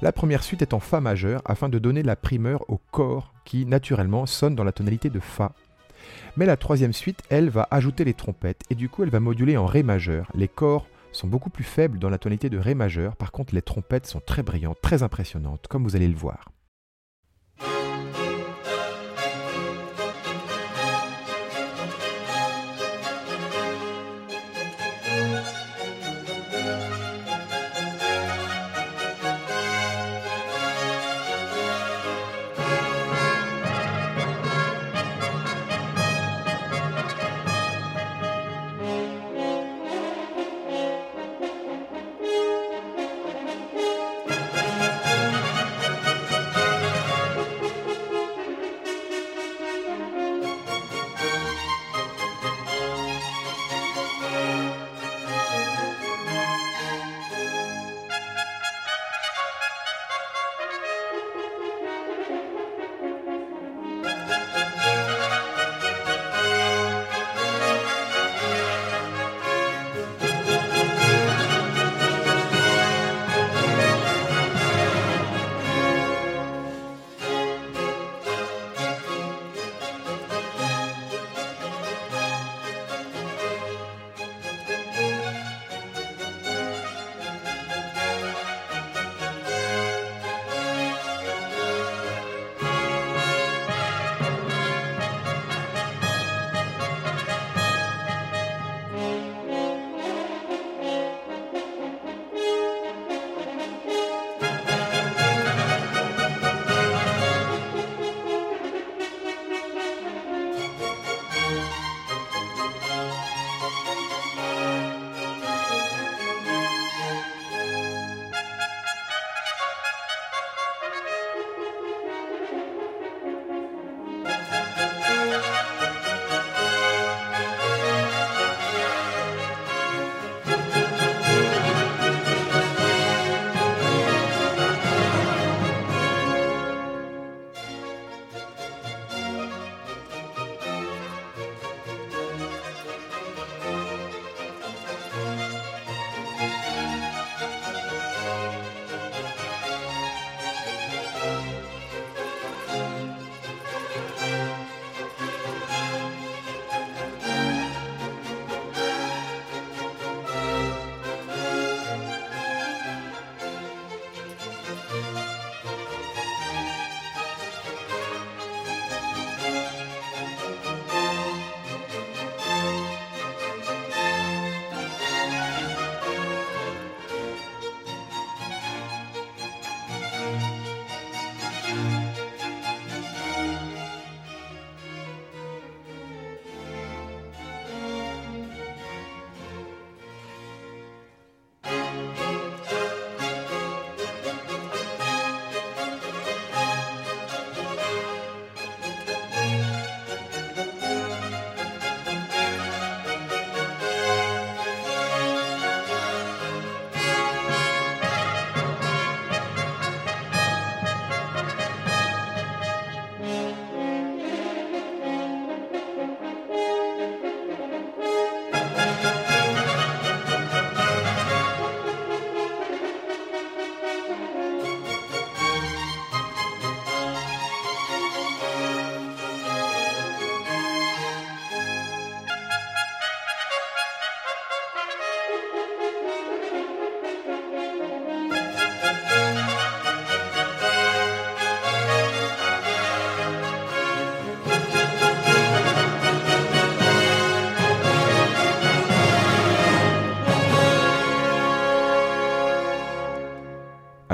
La 0.01 0.11
première 0.11 0.43
suite 0.43 0.61
est 0.61 0.73
en 0.73 0.81
Fa 0.81 0.99
majeur 0.99 1.41
afin 1.45 1.69
de 1.69 1.79
donner 1.79 2.03
la 2.03 2.17
primeur 2.17 2.69
au 2.69 2.77
corps 2.91 3.33
qui, 3.45 3.65
naturellement, 3.65 4.25
sonne 4.25 4.55
dans 4.55 4.65
la 4.65 4.73
tonalité 4.73 5.09
de 5.09 5.21
Fa 5.21 5.53
mais 6.37 6.45
la 6.45 6.57
troisième 6.57 6.93
suite, 6.93 7.21
elle, 7.29 7.49
va 7.49 7.67
ajouter 7.71 8.03
les 8.03 8.13
trompettes 8.13 8.61
et 8.69 8.75
du 8.75 8.89
coup 8.89 9.03
elle 9.03 9.09
va 9.09 9.19
moduler 9.19 9.57
en 9.57 9.65
Ré 9.65 9.83
majeur. 9.83 10.31
Les 10.35 10.47
corps 10.47 10.87
sont 11.11 11.27
beaucoup 11.27 11.49
plus 11.49 11.63
faibles 11.63 11.99
dans 11.99 12.09
la 12.09 12.17
tonalité 12.17 12.49
de 12.49 12.57
Ré 12.57 12.75
majeur, 12.75 13.15
par 13.15 13.31
contre 13.31 13.53
les 13.53 13.61
trompettes 13.61 14.07
sont 14.07 14.21
très 14.25 14.43
brillantes, 14.43 14.79
très 14.81 15.03
impressionnantes, 15.03 15.67
comme 15.67 15.83
vous 15.83 15.95
allez 15.95 16.07
le 16.07 16.15
voir. 16.15 16.51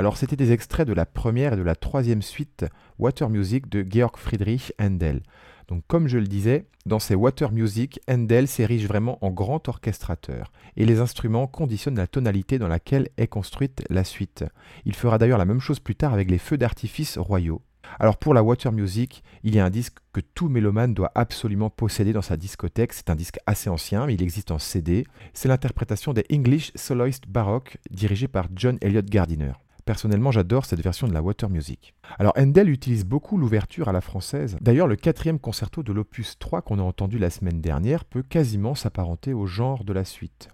Alors 0.08 0.16
c'était 0.16 0.36
des 0.36 0.52
extraits 0.52 0.88
de 0.88 0.94
la 0.94 1.04
première 1.04 1.52
et 1.52 1.56
de 1.58 1.62
la 1.62 1.74
troisième 1.74 2.22
suite 2.22 2.64
Water 2.98 3.28
Music 3.28 3.68
de 3.68 3.84
Georg 3.86 4.16
Friedrich 4.16 4.72
Handel. 4.80 5.20
Donc 5.68 5.82
comme 5.86 6.08
je 6.08 6.16
le 6.16 6.26
disais, 6.26 6.64
dans 6.86 6.98
ces 6.98 7.14
Water 7.14 7.52
Music, 7.52 8.00
Handel 8.08 8.48
s'érige 8.48 8.86
vraiment 8.86 9.22
en 9.22 9.30
grand 9.30 9.68
orchestrateur, 9.68 10.50
et 10.78 10.86
les 10.86 11.00
instruments 11.00 11.46
conditionnent 11.46 11.98
la 11.98 12.06
tonalité 12.06 12.58
dans 12.58 12.68
laquelle 12.68 13.10
est 13.18 13.26
construite 13.26 13.84
la 13.90 14.02
suite. 14.02 14.46
Il 14.86 14.94
fera 14.94 15.18
d'ailleurs 15.18 15.36
la 15.36 15.44
même 15.44 15.60
chose 15.60 15.78
plus 15.78 15.94
tard 15.94 16.14
avec 16.14 16.30
les 16.30 16.38
feux 16.38 16.56
d'artifice 16.56 17.18
royaux. 17.18 17.60
Alors 18.00 18.16
pour 18.16 18.32
la 18.32 18.42
Water 18.42 18.72
Music, 18.72 19.22
il 19.42 19.54
y 19.54 19.60
a 19.60 19.66
un 19.66 19.70
disque 19.70 19.98
que 20.14 20.20
tout 20.20 20.48
mélomane 20.48 20.94
doit 20.94 21.12
absolument 21.16 21.68
posséder 21.68 22.14
dans 22.14 22.22
sa 22.22 22.38
discothèque. 22.38 22.94
C'est 22.94 23.10
un 23.10 23.14
disque 23.14 23.40
assez 23.44 23.68
ancien, 23.68 24.06
mais 24.06 24.14
il 24.14 24.22
existe 24.22 24.52
en 24.52 24.58
CD. 24.58 25.04
C'est 25.34 25.48
l'interprétation 25.48 26.14
des 26.14 26.24
English 26.32 26.72
Soloist 26.76 27.28
Baroque, 27.28 27.76
dirigée 27.90 28.26
par 28.26 28.46
John 28.56 28.78
Elliott 28.80 29.04
Gardiner. 29.04 29.52
Personnellement, 29.88 30.32
j'adore 30.32 30.66
cette 30.66 30.82
version 30.82 31.08
de 31.08 31.14
la 31.14 31.22
Water 31.22 31.48
Music. 31.48 31.94
Alors, 32.18 32.34
Handel 32.36 32.68
utilise 32.68 33.06
beaucoup 33.06 33.38
l'ouverture 33.38 33.88
à 33.88 33.92
la 33.92 34.02
française. 34.02 34.58
D'ailleurs, 34.60 34.86
le 34.86 34.96
quatrième 34.96 35.38
concerto 35.38 35.82
de 35.82 35.94
l'opus 35.94 36.38
3 36.38 36.60
qu'on 36.60 36.78
a 36.78 36.82
entendu 36.82 37.18
la 37.18 37.30
semaine 37.30 37.62
dernière 37.62 38.04
peut 38.04 38.22
quasiment 38.22 38.74
s'apparenter 38.74 39.32
au 39.32 39.46
genre 39.46 39.84
de 39.84 39.94
la 39.94 40.04
suite. 40.04 40.50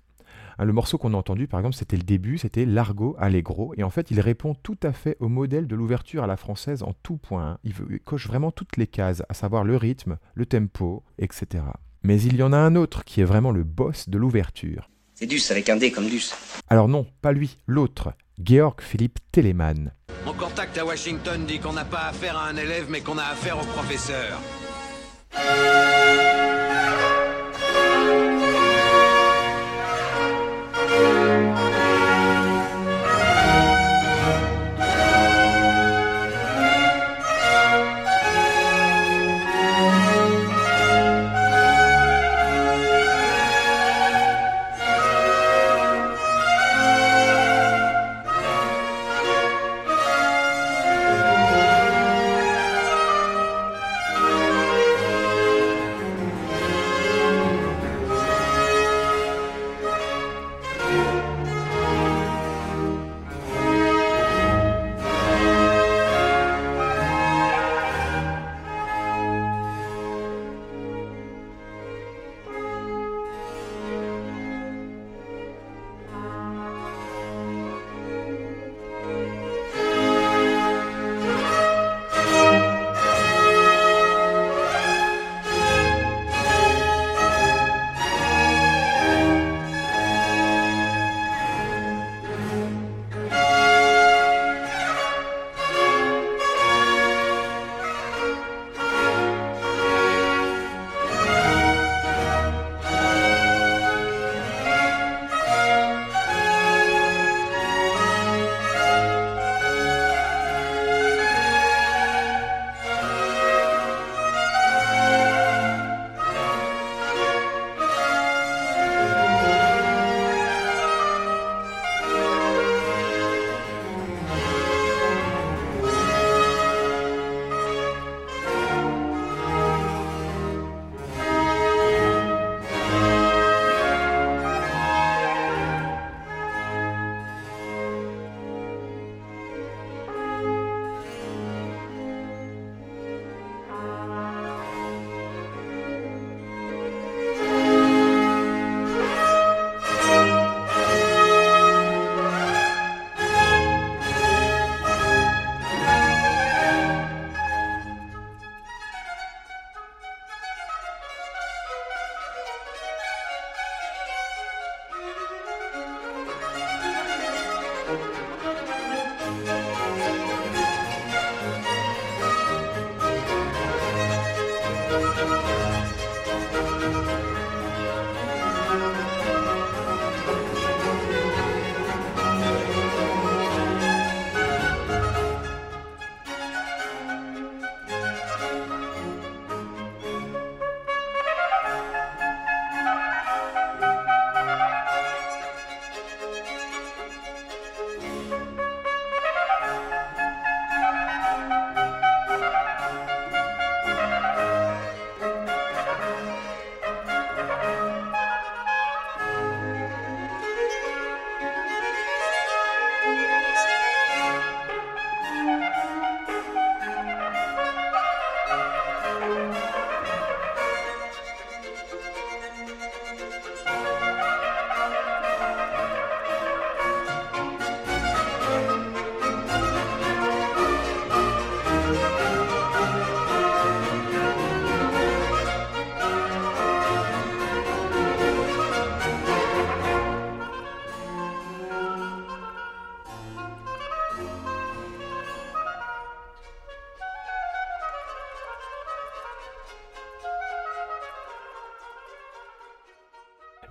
Hein, 0.59 0.64
le 0.66 0.73
morceau 0.73 0.99
qu'on 0.99 1.14
a 1.14 1.16
entendu, 1.16 1.49
par 1.49 1.59
exemple, 1.59 1.75
c'était 1.75 1.97
le 1.97 2.05
début, 2.05 2.38
c'était 2.38 2.64
Largo 2.64 3.16
Allegro, 3.18 3.75
et 3.77 3.83
en 3.83 3.90
fait, 3.90 4.12
il 4.12 4.20
répond 4.20 4.55
tout 4.55 4.79
à 4.85 4.92
fait 4.92 5.16
au 5.18 5.29
modèle 5.29 5.66
de 5.66 5.75
l'ouverture 5.75 6.23
à 6.23 6.29
la 6.29 6.37
française 6.37 6.85
en 6.85 6.92
tout 7.03 7.16
point. 7.16 7.59
Il, 7.64 7.73
il 7.90 7.99
coche 7.99 8.29
vraiment 8.29 8.53
toutes 8.53 8.76
les 8.76 8.87
cases, 8.87 9.24
à 9.28 9.35
savoir 9.35 9.64
le 9.64 9.76
rythme, 9.76 10.16
le 10.35 10.47
tempo, 10.47 11.03
etc. 11.18 11.64
Mais 12.05 12.22
il 12.22 12.37
y 12.37 12.43
en 12.45 12.53
a 12.53 12.59
un 12.59 12.76
autre 12.76 13.03
qui 13.03 13.20
est 13.20 13.24
vraiment 13.24 13.51
le 13.51 13.64
boss 13.64 14.09
de 14.09 14.16
l'ouverture. 14.16 14.89
C'est 15.14 15.26
Duss 15.26 15.51
avec 15.51 15.68
un 15.68 15.76
D 15.76 15.91
comme 15.91 16.09
Duss. 16.09 16.37
Alors 16.68 16.87
non, 16.87 17.07
pas 17.20 17.32
lui, 17.32 17.59
l'autre, 17.66 18.14
Georg 18.43 18.80
Philipp 18.80 19.18
Telemann. 19.30 19.93
Mon 20.24 20.32
contact 20.35 20.76
à 20.78 20.85
Washington 20.85 21.45
dit 21.47 21.61
qu'on 21.61 21.72
n'a 21.72 21.85
pas 21.85 22.09
affaire 22.09 22.37
à 22.37 22.49
un 22.49 22.57
élève, 22.57 22.87
mais 22.91 23.01
qu'on 23.01 23.18
a 23.18 23.24
affaire 23.24 23.59
au 23.59 23.64
professeur. 23.64 24.41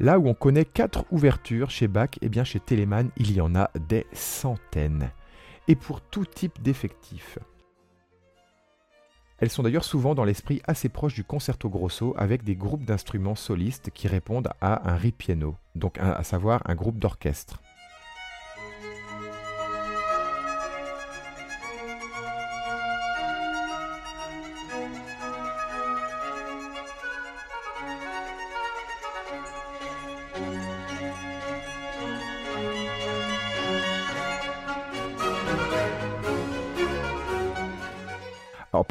Là 0.03 0.19
où 0.19 0.27
on 0.27 0.33
connaît 0.33 0.65
quatre 0.65 1.05
ouvertures 1.11 1.69
chez 1.69 1.87
Bach, 1.87 2.09
et 2.15 2.25
eh 2.25 2.29
bien 2.29 2.43
chez 2.43 2.59
Telemann, 2.59 3.09
il 3.15 3.31
y 3.31 3.39
en 3.39 3.55
a 3.55 3.69
des 3.87 4.05
centaines. 4.11 5.09
et 5.69 5.75
pour 5.77 6.01
tout 6.01 6.25
type 6.25 6.61
d'effectifs. 6.61 7.39
Elles 9.37 9.49
sont 9.49 9.63
d'ailleurs 9.63 9.85
souvent 9.85 10.13
dans 10.13 10.25
l'esprit 10.25 10.61
assez 10.65 10.89
proche 10.89 11.13
du 11.13 11.23
concerto 11.23 11.69
grosso 11.69 12.13
avec 12.17 12.43
des 12.43 12.57
groupes 12.57 12.83
d'instruments 12.83 13.35
solistes 13.35 13.91
qui 13.91 14.09
répondent 14.09 14.49
à 14.59 14.91
un 14.91 14.97
ripiano, 14.97 15.55
donc 15.73 15.97
à 15.99 16.21
savoir 16.23 16.61
un 16.65 16.75
groupe 16.75 16.99
d'orchestre. 16.99 17.62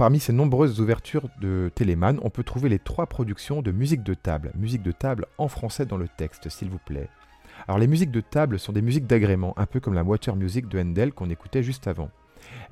Parmi 0.03 0.19
ces 0.19 0.33
nombreuses 0.33 0.81
ouvertures 0.81 1.29
de 1.41 1.71
Telemann, 1.77 2.19
on 2.25 2.29
peut 2.29 2.43
trouver 2.43 2.69
les 2.69 2.81
trois 2.81 3.07
productions 3.07 3.63
de 3.63 3.71
musique 3.71 4.03
de 4.03 4.15
table. 4.15 4.51
Musique 4.57 4.83
de 4.83 4.91
table 4.91 5.27
en 5.39 5.47
français 5.47 5.87
dans 5.87 5.97
le 5.97 6.09
texte, 6.09 6.49
s'il 6.49 6.71
vous 6.71 6.81
plaît. 6.85 7.09
Alors, 7.69 7.79
les 7.79 7.87
musiques 7.87 8.11
de 8.11 8.21
table 8.21 8.59
sont 8.59 8.73
des 8.73 8.83
musiques 8.83 9.07
d'agrément, 9.07 9.55
un 9.57 9.65
peu 9.65 9.79
comme 9.79 9.95
la 9.95 10.03
water 10.03 10.35
music 10.35 10.67
de 10.67 10.81
Handel 10.81 11.13
qu'on 11.13 11.31
écoutait 11.31 11.63
juste 11.63 11.87
avant. 11.87 12.11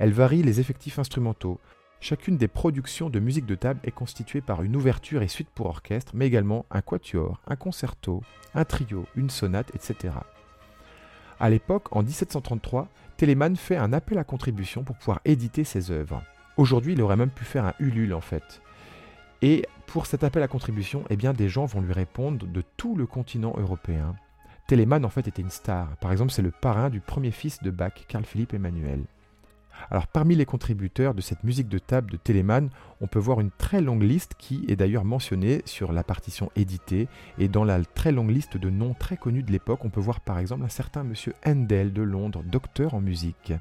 Elles 0.00 0.12
varient 0.12 0.42
les 0.42 0.58
effectifs 0.58 0.98
instrumentaux. 0.98 1.60
Chacune 2.00 2.36
des 2.36 2.48
productions 2.48 3.10
de 3.10 3.20
musique 3.20 3.46
de 3.46 3.54
table 3.54 3.78
est 3.84 3.92
constituée 3.92 4.40
par 4.40 4.64
une 4.64 4.74
ouverture 4.74 5.22
et 5.22 5.28
suite 5.28 5.50
pour 5.54 5.66
orchestre, 5.66 6.10
mais 6.16 6.26
également 6.26 6.66
un 6.72 6.80
quatuor, 6.80 7.40
un 7.46 7.54
concerto, 7.54 8.24
un 8.56 8.64
trio, 8.64 9.06
une 9.14 9.30
sonate, 9.30 9.72
etc. 9.76 10.14
À 11.38 11.48
l'époque, 11.48 11.94
en 11.94 12.02
1733, 12.02 12.88
Telemann 13.16 13.54
fait 13.54 13.76
un 13.76 13.92
appel 13.92 14.18
à 14.18 14.24
contribution 14.24 14.82
pour 14.82 14.96
pouvoir 14.96 15.20
éditer 15.24 15.62
ses 15.62 15.92
œuvres. 15.92 16.24
Aujourd'hui, 16.56 16.92
il 16.92 17.02
aurait 17.02 17.16
même 17.16 17.30
pu 17.30 17.44
faire 17.44 17.64
un 17.64 17.74
Ulule 17.78 18.14
en 18.14 18.20
fait. 18.20 18.60
Et 19.42 19.66
pour 19.86 20.06
cet 20.06 20.24
appel 20.24 20.42
à 20.42 20.48
contribution, 20.48 21.04
eh 21.10 21.16
bien, 21.16 21.32
des 21.32 21.48
gens 21.48 21.64
vont 21.64 21.80
lui 21.80 21.92
répondre 21.92 22.46
de 22.46 22.62
tout 22.76 22.94
le 22.94 23.06
continent 23.06 23.54
européen. 23.56 24.14
Telemann 24.66 25.04
en 25.04 25.08
fait 25.08 25.26
était 25.26 25.42
une 25.42 25.50
star. 25.50 25.96
Par 25.96 26.12
exemple, 26.12 26.30
c'est 26.30 26.42
le 26.42 26.52
parrain 26.52 26.90
du 26.90 27.00
premier 27.00 27.30
fils 27.30 27.62
de 27.62 27.70
Bach, 27.70 28.04
Carl 28.06 28.24
Philippe 28.24 28.54
Emmanuel. 28.54 29.04
Alors 29.90 30.06
parmi 30.06 30.36
les 30.36 30.44
contributeurs 30.44 31.14
de 31.14 31.20
cette 31.20 31.42
musique 31.42 31.68
de 31.68 31.78
table 31.78 32.10
de 32.10 32.16
Telemann, 32.16 32.68
on 33.00 33.06
peut 33.06 33.18
voir 33.18 33.40
une 33.40 33.50
très 33.50 33.80
longue 33.80 34.02
liste 34.02 34.34
qui 34.38 34.64
est 34.68 34.76
d'ailleurs 34.76 35.04
mentionnée 35.04 35.62
sur 35.64 35.92
la 35.92 36.04
partition 36.04 36.50
éditée 36.54 37.08
et 37.38 37.48
dans 37.48 37.64
la 37.64 37.82
très 37.82 38.12
longue 38.12 38.30
liste 38.30 38.58
de 38.58 38.70
noms 38.70 38.94
très 38.94 39.16
connus 39.16 39.42
de 39.42 39.50
l'époque, 39.50 39.84
on 39.84 39.90
peut 39.90 40.00
voir 40.00 40.20
par 40.20 40.38
exemple 40.38 40.64
un 40.64 40.68
certain 40.68 41.02
monsieur 41.02 41.34
Handel 41.46 41.92
de 41.92 42.02
Londres, 42.02 42.42
docteur 42.44 42.94
en 42.94 43.00
musique. 43.00 43.54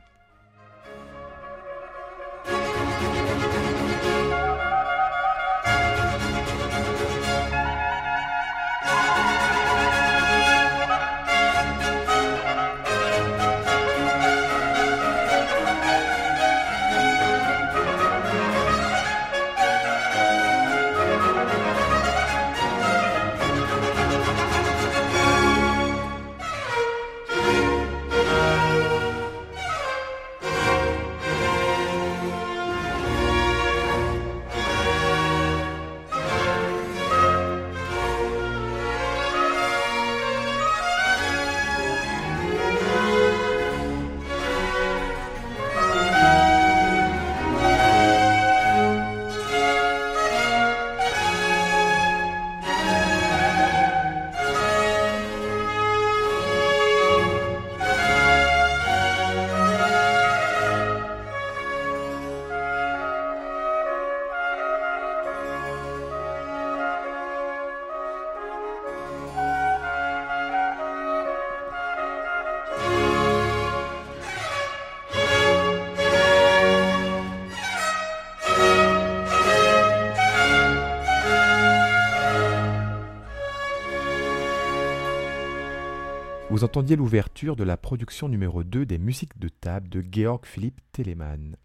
Vous 86.59 86.65
entendiez 86.65 86.97
l'ouverture 86.97 87.55
de 87.55 87.63
la 87.63 87.77
production 87.77 88.27
numéro 88.27 88.65
2 88.65 88.85
des 88.85 88.97
musiques 88.97 89.39
de 89.39 89.47
table 89.47 89.87
de 89.87 90.03
Georg 90.11 90.45
Philipp 90.45 90.77
Telemann. 90.91 91.55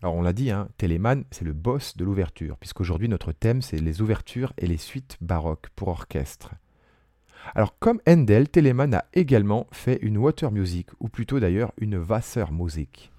Alors 0.00 0.14
on 0.14 0.22
l'a 0.22 0.32
dit, 0.32 0.50
hein, 0.50 0.68
Telemann, 0.78 1.24
c'est 1.30 1.44
le 1.44 1.52
boss 1.52 1.94
de 1.98 2.06
l'ouverture, 2.06 2.56
puisqu'aujourd'hui 2.56 3.10
notre 3.10 3.32
thème 3.32 3.60
c'est 3.60 3.76
les 3.76 4.00
ouvertures 4.00 4.54
et 4.56 4.66
les 4.66 4.78
suites 4.78 5.18
baroques 5.20 5.68
pour 5.76 5.88
orchestre. 5.88 6.54
Alors 7.54 7.78
comme 7.78 8.00
Handel, 8.08 8.48
Telemann 8.48 8.94
a 8.94 9.04
également 9.12 9.66
fait 9.72 9.98
une 10.00 10.16
water 10.16 10.50
music, 10.50 10.88
ou 11.00 11.10
plutôt 11.10 11.38
d'ailleurs 11.38 11.74
une 11.76 11.98
Wassermusik. 11.98 13.12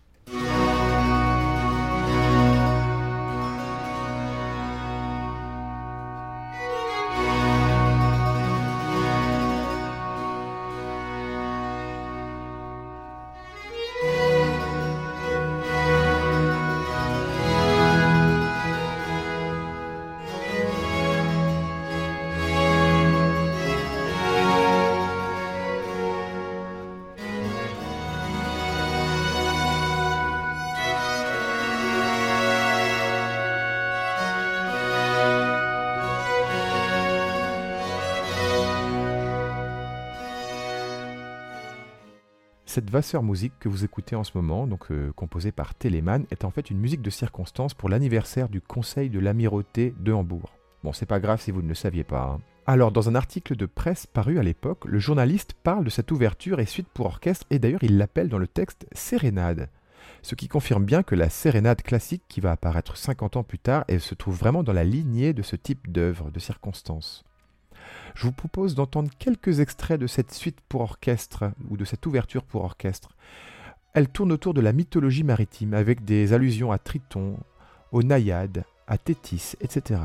Cette 42.96 43.16
Wassermusik 43.16 43.52
que 43.60 43.68
vous 43.68 43.84
écoutez 43.84 44.16
en 44.16 44.24
ce 44.24 44.32
moment, 44.36 44.68
donc 44.68 44.90
euh, 44.90 45.12
composée 45.18 45.52
par 45.52 45.76
Telemann, 45.76 46.26
est 46.32 46.46
en 46.46 46.50
fait 46.50 46.70
une 46.70 46.80
musique 46.80 47.02
de 47.02 47.10
circonstance 47.10 47.74
pour 47.74 47.90
l'anniversaire 47.90 48.48
du 48.48 48.62
Conseil 48.62 49.10
de 49.10 49.20
l'Amirauté 49.20 49.94
de 50.00 50.14
Hambourg. 50.14 50.54
Bon, 50.82 50.94
c'est 50.94 51.06
pas 51.06 51.20
grave 51.20 51.42
si 51.42 51.52
vous 51.52 51.62
ne 51.62 51.68
le 51.68 51.76
saviez 51.76 52.06
pas. 52.06 52.24
hein. 52.24 52.42
Alors, 52.66 52.94
dans 52.94 53.10
un 53.10 53.16
article 53.16 53.58
de 53.58 53.66
presse 53.66 54.08
paru 54.08 54.40
à 54.40 54.44
l'époque, 54.44 54.86
le 54.86 54.98
journaliste 54.98 55.56
parle 55.62 55.84
de 55.84 55.90
cette 55.90 56.10
ouverture 56.10 56.62
et 56.62 56.66
suite 56.66 56.88
pour 56.88 57.08
orchestre, 57.08 57.46
et 57.50 57.60
d'ailleurs 57.60 57.84
il 57.84 57.98
l'appelle 57.98 58.30
dans 58.30 58.38
le 58.38 58.48
texte 58.48 58.88
sérénade. 58.94 59.70
Ce 60.22 60.36
qui 60.36 60.48
confirme 60.48 60.86
bien 60.86 61.04
que 61.04 61.16
la 61.16 61.28
sérénade 61.28 61.82
classique 61.82 62.24
qui 62.30 62.40
va 62.40 62.52
apparaître 62.52 62.96
50 62.96 63.36
ans 63.36 63.44
plus 63.44 63.60
tard, 63.60 63.84
se 64.00 64.16
trouve 64.16 64.38
vraiment 64.38 64.64
dans 64.64 64.72
la 64.72 64.86
lignée 64.86 65.34
de 65.34 65.42
ce 65.42 65.58
type 65.58 65.92
d'œuvre, 65.92 66.32
de 66.32 66.40
circonstance. 66.40 67.26
Je 68.14 68.24
vous 68.24 68.32
propose 68.32 68.76
d'entendre 68.76 69.10
quelques 69.20 69.60
extraits 69.60 70.00
de 70.00 70.08
cette 70.08 70.34
suite 70.34 70.60
pour 70.68 70.82
orchestre, 70.82 71.52
ou 71.70 71.78
de 71.78 71.86
cette 71.86 72.06
ouverture 72.06 72.44
pour 72.44 72.64
orchestre. 72.64 73.10
Elle 73.94 74.10
tourne 74.10 74.32
autour 74.32 74.54
de 74.54 74.62
la 74.62 74.74
mythologie 74.74 75.24
maritime, 75.24 75.74
avec 75.74 76.04
des 76.04 76.34
allusions 76.34 76.72
à 76.72 76.78
Triton, 76.78 77.38
aux 77.92 78.04
naïades, 78.04 78.66
à 78.88 78.98
Thétis, 78.98 79.54
etc. 79.62 80.02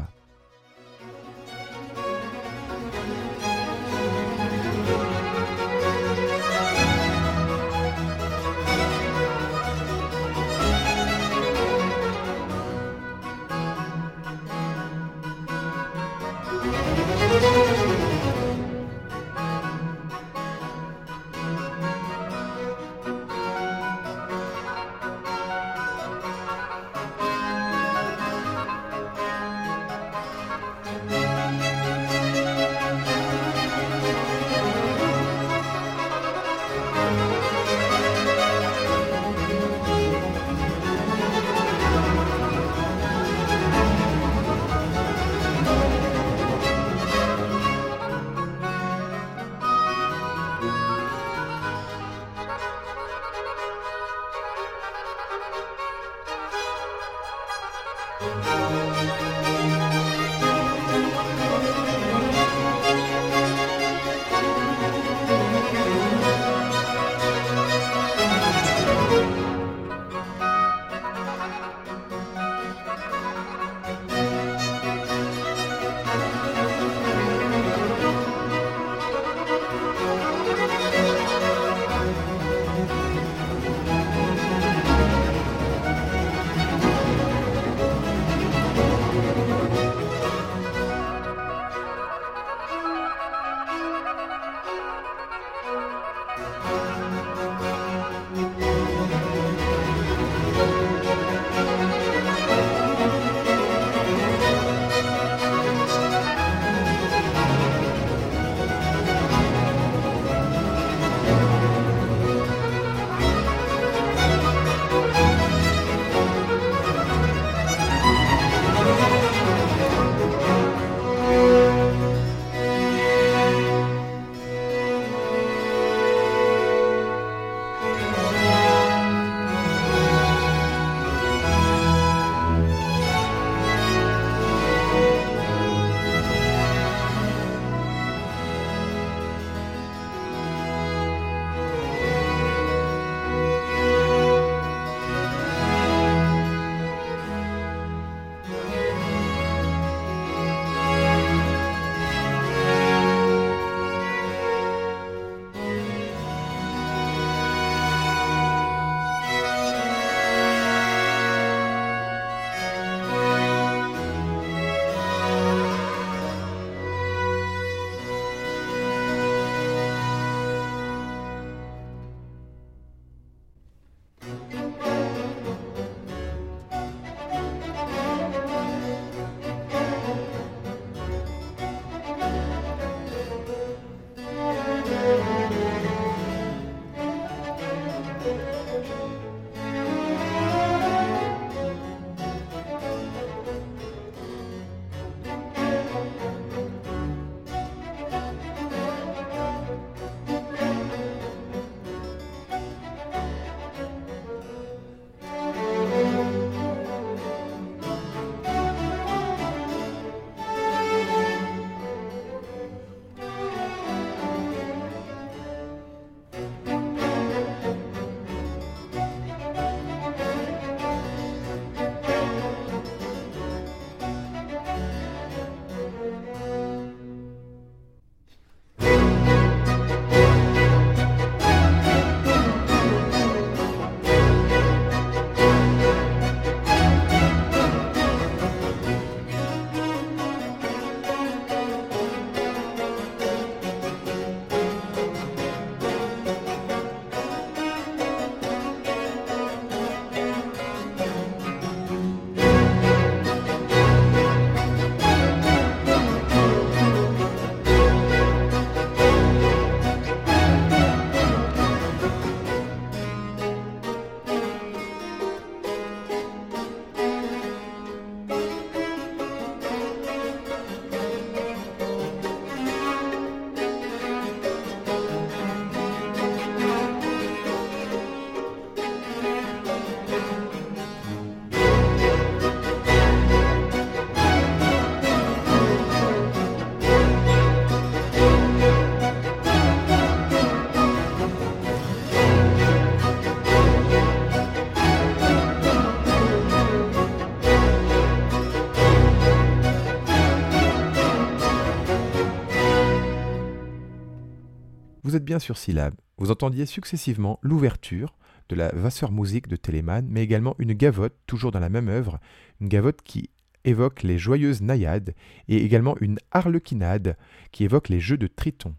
vous 305.11 305.17
êtes 305.17 305.25
bien 305.25 305.41
sur 305.41 305.59
syllabe. 305.59 305.95
Vous 306.19 306.31
entendiez 306.31 306.67
successivement 306.67 307.41
l'ouverture 307.43 308.17
de 308.49 308.55
la 308.55 308.73
Wassermusik 308.73 309.49
de 309.49 309.57
Telemann, 309.57 310.07
mais 310.09 310.23
également 310.23 310.55
une 310.61 310.73
gavotte, 310.73 311.17
toujours 311.27 311.51
dans 311.51 311.59
la 311.59 311.69
même 311.69 311.89
œuvre, 311.89 312.21
une 312.61 312.69
gavotte 312.69 313.03
qui 313.03 313.29
évoque 313.65 314.05
les 314.05 314.19
joyeuses 314.19 314.63
naïades, 314.63 315.17
et 315.49 315.65
également 315.65 315.97
une 316.01 316.21
harlequinade 316.31 317.17
qui 317.51 317.65
évoque 317.65 317.89
les 317.89 317.99
jeux 317.99 318.19
de 318.19 318.29
Triton. 318.29 318.77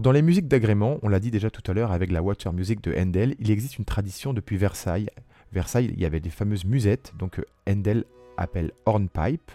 Dans 0.00 0.12
les 0.12 0.22
musiques 0.22 0.46
d'agrément, 0.46 0.98
on 1.02 1.08
l'a 1.08 1.18
dit 1.18 1.32
déjà 1.32 1.50
tout 1.50 1.68
à 1.68 1.74
l'heure 1.74 1.90
avec 1.90 2.12
la 2.12 2.22
Water 2.22 2.52
Music 2.52 2.80
de 2.82 2.94
Handel, 2.96 3.34
il 3.40 3.50
existe 3.50 3.78
une 3.78 3.84
tradition 3.84 4.32
depuis 4.32 4.56
Versailles. 4.56 5.08
Versailles, 5.52 5.90
il 5.92 6.00
y 6.00 6.04
avait 6.04 6.20
des 6.20 6.30
fameuses 6.30 6.64
musettes, 6.64 7.14
donc 7.18 7.40
euh, 7.40 7.44
Handel 7.68 8.04
appelle 8.36 8.70
hornpipe. 8.86 9.50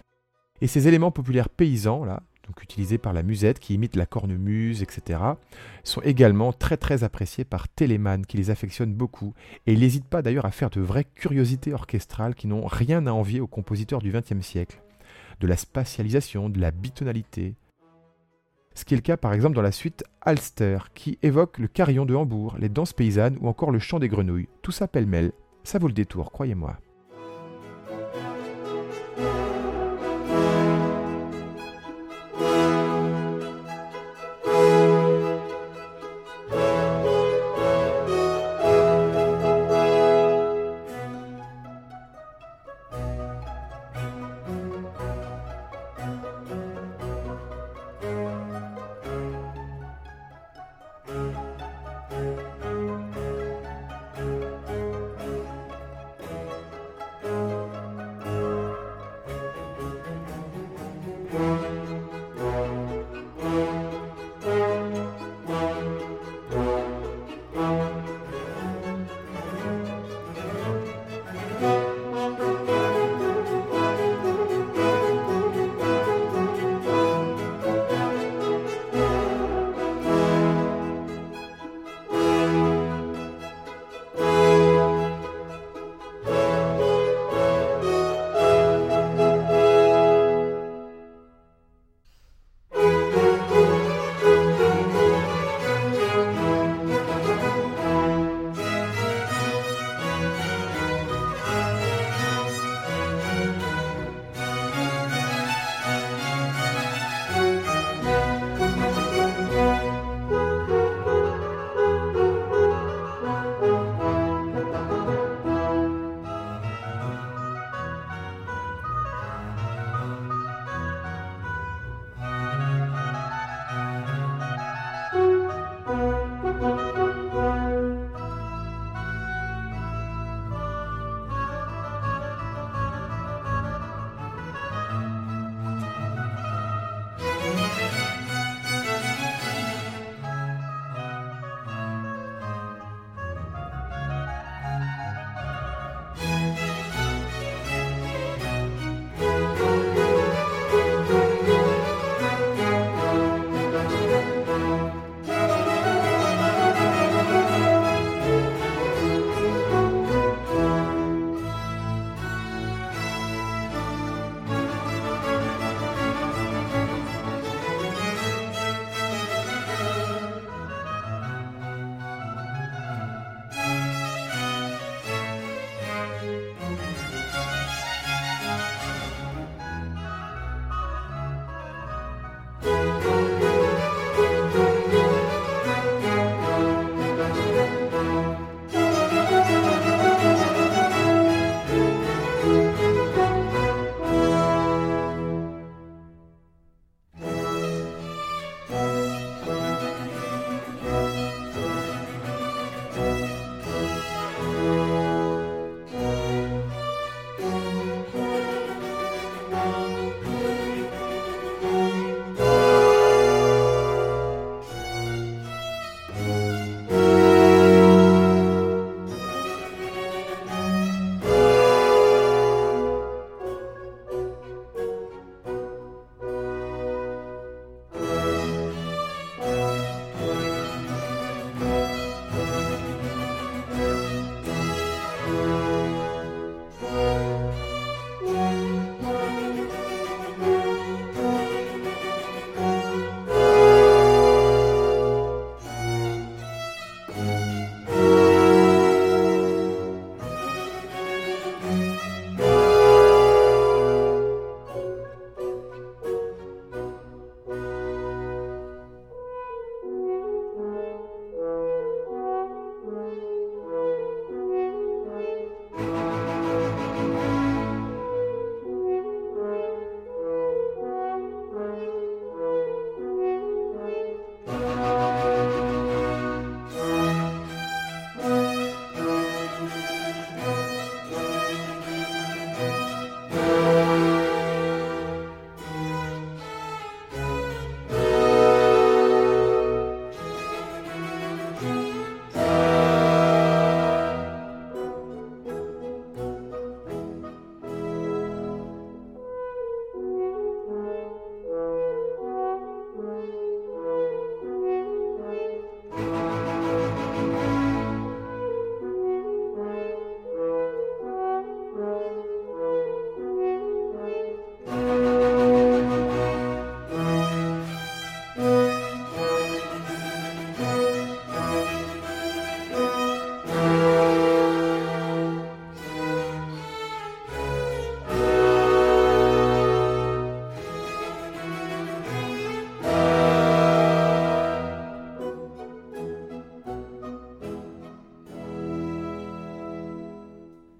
Et 0.59 0.67
ces 0.67 0.87
éléments 0.87 1.11
populaires 1.11 1.49
paysans, 1.49 2.03
là, 2.03 2.23
donc 2.45 2.61
utilisés 2.61 2.97
par 2.97 3.13
la 3.13 3.23
musette, 3.23 3.59
qui 3.59 3.75
imitent 3.75 3.95
la 3.95 4.05
cornemuse, 4.05 4.81
etc., 4.81 5.19
sont 5.83 6.01
également 6.01 6.51
très 6.51 6.75
très 6.75 7.05
appréciés 7.05 7.45
par 7.45 7.69
Telemann, 7.69 8.25
qui 8.25 8.35
les 8.35 8.49
affectionne 8.49 8.93
beaucoup. 8.93 9.33
Et 9.65 9.73
il 9.73 9.79
n'hésite 9.79 10.05
pas 10.05 10.21
d'ailleurs 10.21 10.45
à 10.45 10.51
faire 10.51 10.71
de 10.71 10.81
vraies 10.81 11.07
curiosités 11.15 11.73
orchestrales 11.73 12.35
qui 12.35 12.47
n'ont 12.47 12.65
rien 12.65 13.07
à 13.07 13.11
envier 13.11 13.39
aux 13.39 13.47
compositeurs 13.47 14.01
du 14.01 14.11
XXe 14.11 14.45
siècle. 14.45 14.81
De 15.39 15.47
la 15.47 15.57
spatialisation, 15.57 16.49
de 16.49 16.59
la 16.59 16.71
bitonalité, 16.71 17.55
ce 18.75 18.85
qui 18.85 18.93
est 18.93 18.97
le 18.97 19.01
cas 19.01 19.17
par 19.17 19.33
exemple 19.33 19.55
dans 19.55 19.61
la 19.61 19.71
suite 19.71 20.03
Alster, 20.21 20.77
qui 20.93 21.19
évoque 21.21 21.57
le 21.59 21.67
carillon 21.67 22.05
de 22.05 22.15
Hambourg, 22.15 22.57
les 22.59 22.69
danses 22.69 22.93
paysannes 22.93 23.37
ou 23.41 23.47
encore 23.47 23.71
le 23.71 23.79
chant 23.79 23.99
des 23.99 24.07
grenouilles. 24.07 24.49
Tout 24.61 24.71
ça 24.71 24.87
pêle-mêle, 24.87 25.31
ça 25.63 25.79
vaut 25.79 25.87
le 25.87 25.93
détour, 25.93 26.31
croyez-moi. 26.31 26.77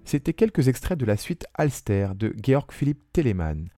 C'était 0.04 0.34
quelques 0.34 0.68
extraits 0.68 0.98
de 0.98 1.06
la 1.06 1.16
suite 1.16 1.46
Alster 1.54 2.08
de 2.14 2.34
Georg 2.42 2.70
Philipp 2.72 3.00
Telemann. 3.14 3.70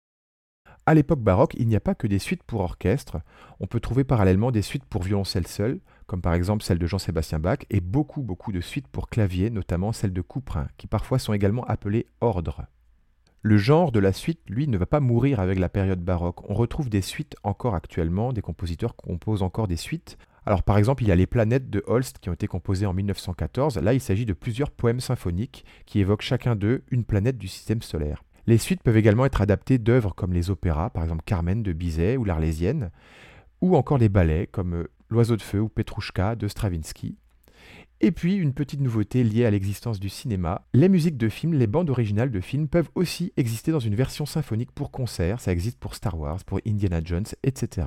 À 0.86 0.94
l'époque 0.94 1.20
baroque, 1.20 1.54
il 1.58 1.68
n'y 1.68 1.76
a 1.76 1.80
pas 1.80 1.94
que 1.94 2.06
des 2.06 2.18
suites 2.18 2.42
pour 2.42 2.60
orchestre, 2.60 3.18
on 3.60 3.66
peut 3.66 3.80
trouver 3.80 4.04
parallèlement 4.04 4.50
des 4.50 4.62
suites 4.62 4.86
pour 4.86 5.02
violoncelle 5.02 5.46
seul, 5.46 5.80
comme 6.06 6.22
par 6.22 6.32
exemple 6.32 6.64
celle 6.64 6.78
de 6.78 6.86
Jean-Sébastien 6.86 7.38
Bach, 7.38 7.58
et 7.68 7.80
beaucoup 7.80 8.22
beaucoup 8.22 8.52
de 8.52 8.62
suites 8.62 8.88
pour 8.88 9.08
clavier, 9.08 9.50
notamment 9.50 9.92
celles 9.92 10.14
de 10.14 10.20
Couperin, 10.22 10.68
qui 10.78 10.86
parfois 10.86 11.18
sont 11.18 11.34
également 11.34 11.64
appelées 11.64 12.06
ordres. 12.22 12.64
Le 13.42 13.58
genre 13.58 13.92
de 13.92 14.00
la 14.00 14.14
suite, 14.14 14.40
lui, 14.48 14.66
ne 14.66 14.78
va 14.78 14.86
pas 14.86 15.00
mourir 15.00 15.40
avec 15.40 15.58
la 15.58 15.68
période 15.68 16.02
baroque. 16.02 16.48
On 16.48 16.54
retrouve 16.54 16.88
des 16.88 17.02
suites 17.02 17.36
encore 17.42 17.74
actuellement, 17.74 18.32
des 18.32 18.40
compositeurs 18.40 18.96
composent 18.96 19.42
encore 19.42 19.68
des 19.68 19.76
suites. 19.76 20.16
Alors 20.46 20.62
par 20.62 20.78
exemple, 20.78 21.02
il 21.02 21.08
y 21.08 21.12
a 21.12 21.16
les 21.16 21.26
planètes 21.26 21.70
de 21.70 21.82
Holst 21.86 22.18
qui 22.18 22.28
ont 22.28 22.34
été 22.34 22.46
composées 22.46 22.86
en 22.86 22.92
1914. 22.92 23.78
Là, 23.78 23.94
il 23.94 24.00
s'agit 24.00 24.26
de 24.26 24.32
plusieurs 24.32 24.70
poèmes 24.70 25.00
symphoniques 25.00 25.64
qui 25.86 26.00
évoquent 26.00 26.22
chacun 26.22 26.54
d'eux 26.54 26.84
une 26.90 27.04
planète 27.04 27.38
du 27.38 27.48
système 27.48 27.82
solaire. 27.82 28.22
Les 28.46 28.58
suites 28.58 28.82
peuvent 28.82 28.96
également 28.96 29.24
être 29.24 29.40
adaptées 29.40 29.78
d'œuvres 29.78 30.14
comme 30.14 30.34
les 30.34 30.50
opéras, 30.50 30.90
par 30.90 31.02
exemple 31.02 31.22
Carmen 31.24 31.62
de 31.62 31.72
Bizet 31.72 32.18
ou 32.18 32.24
l'Arlésienne, 32.24 32.90
ou 33.62 33.76
encore 33.76 33.96
les 33.96 34.10
ballets 34.10 34.46
comme 34.46 34.74
euh, 34.74 34.90
L'Oiseau 35.08 35.36
de 35.36 35.42
Feu 35.42 35.60
ou 35.60 35.68
Petrouchka 35.68 36.36
de 36.36 36.48
Stravinsky. 36.48 37.16
Et 38.00 38.10
puis, 38.10 38.34
une 38.34 38.52
petite 38.52 38.80
nouveauté 38.80 39.24
liée 39.24 39.46
à 39.46 39.50
l'existence 39.50 39.98
du 39.98 40.10
cinéma, 40.10 40.66
les 40.74 40.90
musiques 40.90 41.16
de 41.16 41.28
films, 41.30 41.54
les 41.54 41.66
bandes 41.66 41.88
originales 41.88 42.30
de 42.30 42.40
films 42.40 42.68
peuvent 42.68 42.90
aussi 42.94 43.32
exister 43.38 43.72
dans 43.72 43.78
une 43.78 43.94
version 43.94 44.26
symphonique 44.26 44.72
pour 44.72 44.90
concert, 44.90 45.40
ça 45.40 45.52
existe 45.52 45.78
pour 45.78 45.94
Star 45.94 46.18
Wars, 46.18 46.44
pour 46.44 46.60
Indiana 46.66 47.00
Jones, 47.02 47.24
etc. 47.44 47.86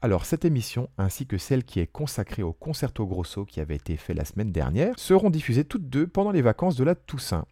Alors 0.00 0.26
cette 0.26 0.44
émission, 0.44 0.88
ainsi 0.96 1.26
que 1.26 1.38
celle 1.38 1.64
qui 1.64 1.80
est 1.80 1.90
consacrée 1.90 2.44
au 2.44 2.52
concerto 2.52 3.04
grosso 3.04 3.44
qui 3.44 3.58
avait 3.60 3.74
été 3.74 3.96
fait 3.96 4.14
la 4.14 4.24
semaine 4.24 4.52
dernière, 4.52 4.96
seront 4.96 5.28
diffusées 5.28 5.64
toutes 5.64 5.88
deux 5.88 6.06
pendant 6.06 6.30
les 6.30 6.42
vacances 6.42 6.76
de 6.76 6.84
la 6.84 6.94
Toussaint. 6.94 7.46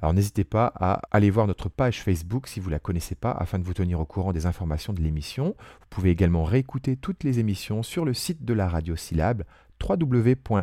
Alors 0.00 0.14
n'hésitez 0.14 0.44
pas 0.44 0.72
à 0.76 1.02
aller 1.10 1.28
voir 1.28 1.46
notre 1.46 1.68
page 1.68 2.02
Facebook 2.02 2.46
si 2.46 2.60
vous 2.60 2.68
ne 2.70 2.74
la 2.74 2.78
connaissez 2.78 3.14
pas 3.14 3.32
afin 3.32 3.58
de 3.58 3.64
vous 3.64 3.74
tenir 3.74 4.00
au 4.00 4.06
courant 4.06 4.32
des 4.32 4.46
informations 4.46 4.94
de 4.94 5.02
l'émission. 5.02 5.54
Vous 5.58 5.86
pouvez 5.90 6.08
également 6.10 6.44
réécouter 6.44 6.96
toutes 6.96 7.24
les 7.24 7.40
émissions 7.40 7.82
sur 7.82 8.06
le 8.06 8.14
site 8.14 8.42
de 8.42 8.54
la 8.54 8.68
radio 8.68 8.96
Syllab 8.96 9.44
www.c-lab.fr. 9.86 10.56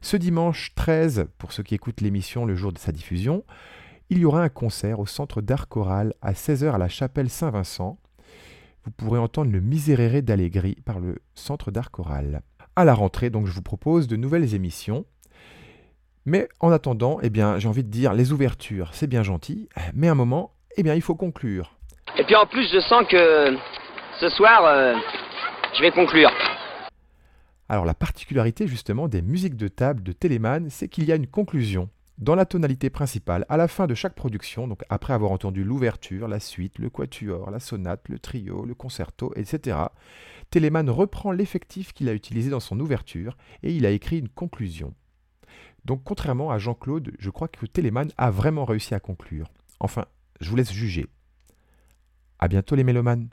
Ce 0.00 0.16
dimanche 0.16 0.74
13, 0.74 1.26
pour 1.36 1.52
ceux 1.52 1.62
qui 1.62 1.74
écoutent 1.74 2.00
l'émission 2.00 2.46
le 2.46 2.54
jour 2.54 2.72
de 2.72 2.78
sa 2.78 2.92
diffusion, 2.92 3.44
il 4.08 4.18
y 4.18 4.24
aura 4.24 4.42
un 4.42 4.48
concert 4.48 5.00
au 5.00 5.06
Centre 5.06 5.42
d'Art 5.42 5.68
Choral 5.68 6.14
à 6.22 6.32
16h 6.32 6.72
à 6.72 6.78
la 6.78 6.88
chapelle 6.88 7.28
Saint-Vincent. 7.28 7.98
Vous 8.84 8.90
pourrez 8.90 9.18
entendre 9.18 9.50
le 9.50 9.60
Miserere 9.60 10.22
d'Allegri 10.22 10.76
par 10.84 11.00
le 11.00 11.16
Centre 11.34 11.70
d'Art 11.70 11.90
Choral. 11.90 12.42
À 12.76 12.84
la 12.84 12.92
rentrée, 12.92 13.30
donc, 13.30 13.46
je 13.46 13.52
vous 13.52 13.62
propose 13.62 14.08
de 14.08 14.16
nouvelles 14.16 14.54
émissions. 14.54 15.06
Mais 16.26 16.48
en 16.60 16.70
attendant, 16.70 17.18
eh 17.22 17.30
bien, 17.30 17.58
j'ai 17.58 17.68
envie 17.68 17.84
de 17.84 17.90
dire, 17.90 18.12
les 18.12 18.32
ouvertures, 18.32 18.90
c'est 18.92 19.06
bien 19.06 19.22
gentil, 19.22 19.68
mais 19.94 20.08
à 20.08 20.12
un 20.12 20.14
moment, 20.14 20.52
eh 20.76 20.82
bien, 20.82 20.94
il 20.94 21.02
faut 21.02 21.14
conclure. 21.14 21.76
Et 22.18 22.24
puis 22.24 22.34
en 22.34 22.46
plus, 22.46 22.70
je 22.70 22.80
sens 22.80 23.06
que 23.08 23.56
ce 24.20 24.28
soir, 24.30 24.64
euh, 24.64 24.94
je 25.76 25.82
vais 25.82 25.90
conclure. 25.90 26.30
Alors 27.68 27.86
la 27.86 27.94
particularité 27.94 28.66
justement 28.66 29.08
des 29.08 29.22
musiques 29.22 29.56
de 29.56 29.68
table 29.68 30.02
de 30.02 30.12
Telemann, 30.12 30.68
c'est 30.68 30.88
qu'il 30.88 31.04
y 31.04 31.12
a 31.12 31.16
une 31.16 31.26
conclusion 31.26 31.88
dans 32.18 32.34
la 32.34 32.46
tonalité 32.46 32.90
principale 32.90 33.44
à 33.48 33.56
la 33.56 33.68
fin 33.68 33.86
de 33.86 33.94
chaque 33.94 34.14
production, 34.14 34.68
donc 34.68 34.82
après 34.88 35.12
avoir 35.12 35.32
entendu 35.32 35.64
l'ouverture, 35.64 36.28
la 36.28 36.40
suite, 36.40 36.78
le 36.78 36.90
quatuor, 36.90 37.50
la 37.50 37.58
sonate, 37.58 38.08
le 38.08 38.18
trio, 38.18 38.64
le 38.64 38.74
concerto, 38.74 39.32
etc. 39.36 39.78
Telemann 40.50 40.88
reprend 40.88 41.32
l'effectif 41.32 41.92
qu'il 41.92 42.08
a 42.08 42.14
utilisé 42.14 42.50
dans 42.50 42.60
son 42.60 42.78
ouverture 42.78 43.36
et 43.62 43.74
il 43.74 43.84
a 43.86 43.90
écrit 43.90 44.18
une 44.18 44.28
conclusion. 44.28 44.94
Donc 45.84 46.02
contrairement 46.04 46.50
à 46.50 46.58
Jean-Claude, 46.58 47.12
je 47.18 47.30
crois 47.30 47.48
que 47.48 47.66
Telemann 47.66 48.10
a 48.16 48.30
vraiment 48.30 48.64
réussi 48.64 48.94
à 48.94 49.00
conclure. 49.00 49.50
Enfin, 49.80 50.06
je 50.40 50.48
vous 50.48 50.56
laisse 50.56 50.72
juger. 50.72 51.06
À 52.38 52.48
bientôt 52.48 52.76
les 52.76 52.84
mélomanes 52.84 53.28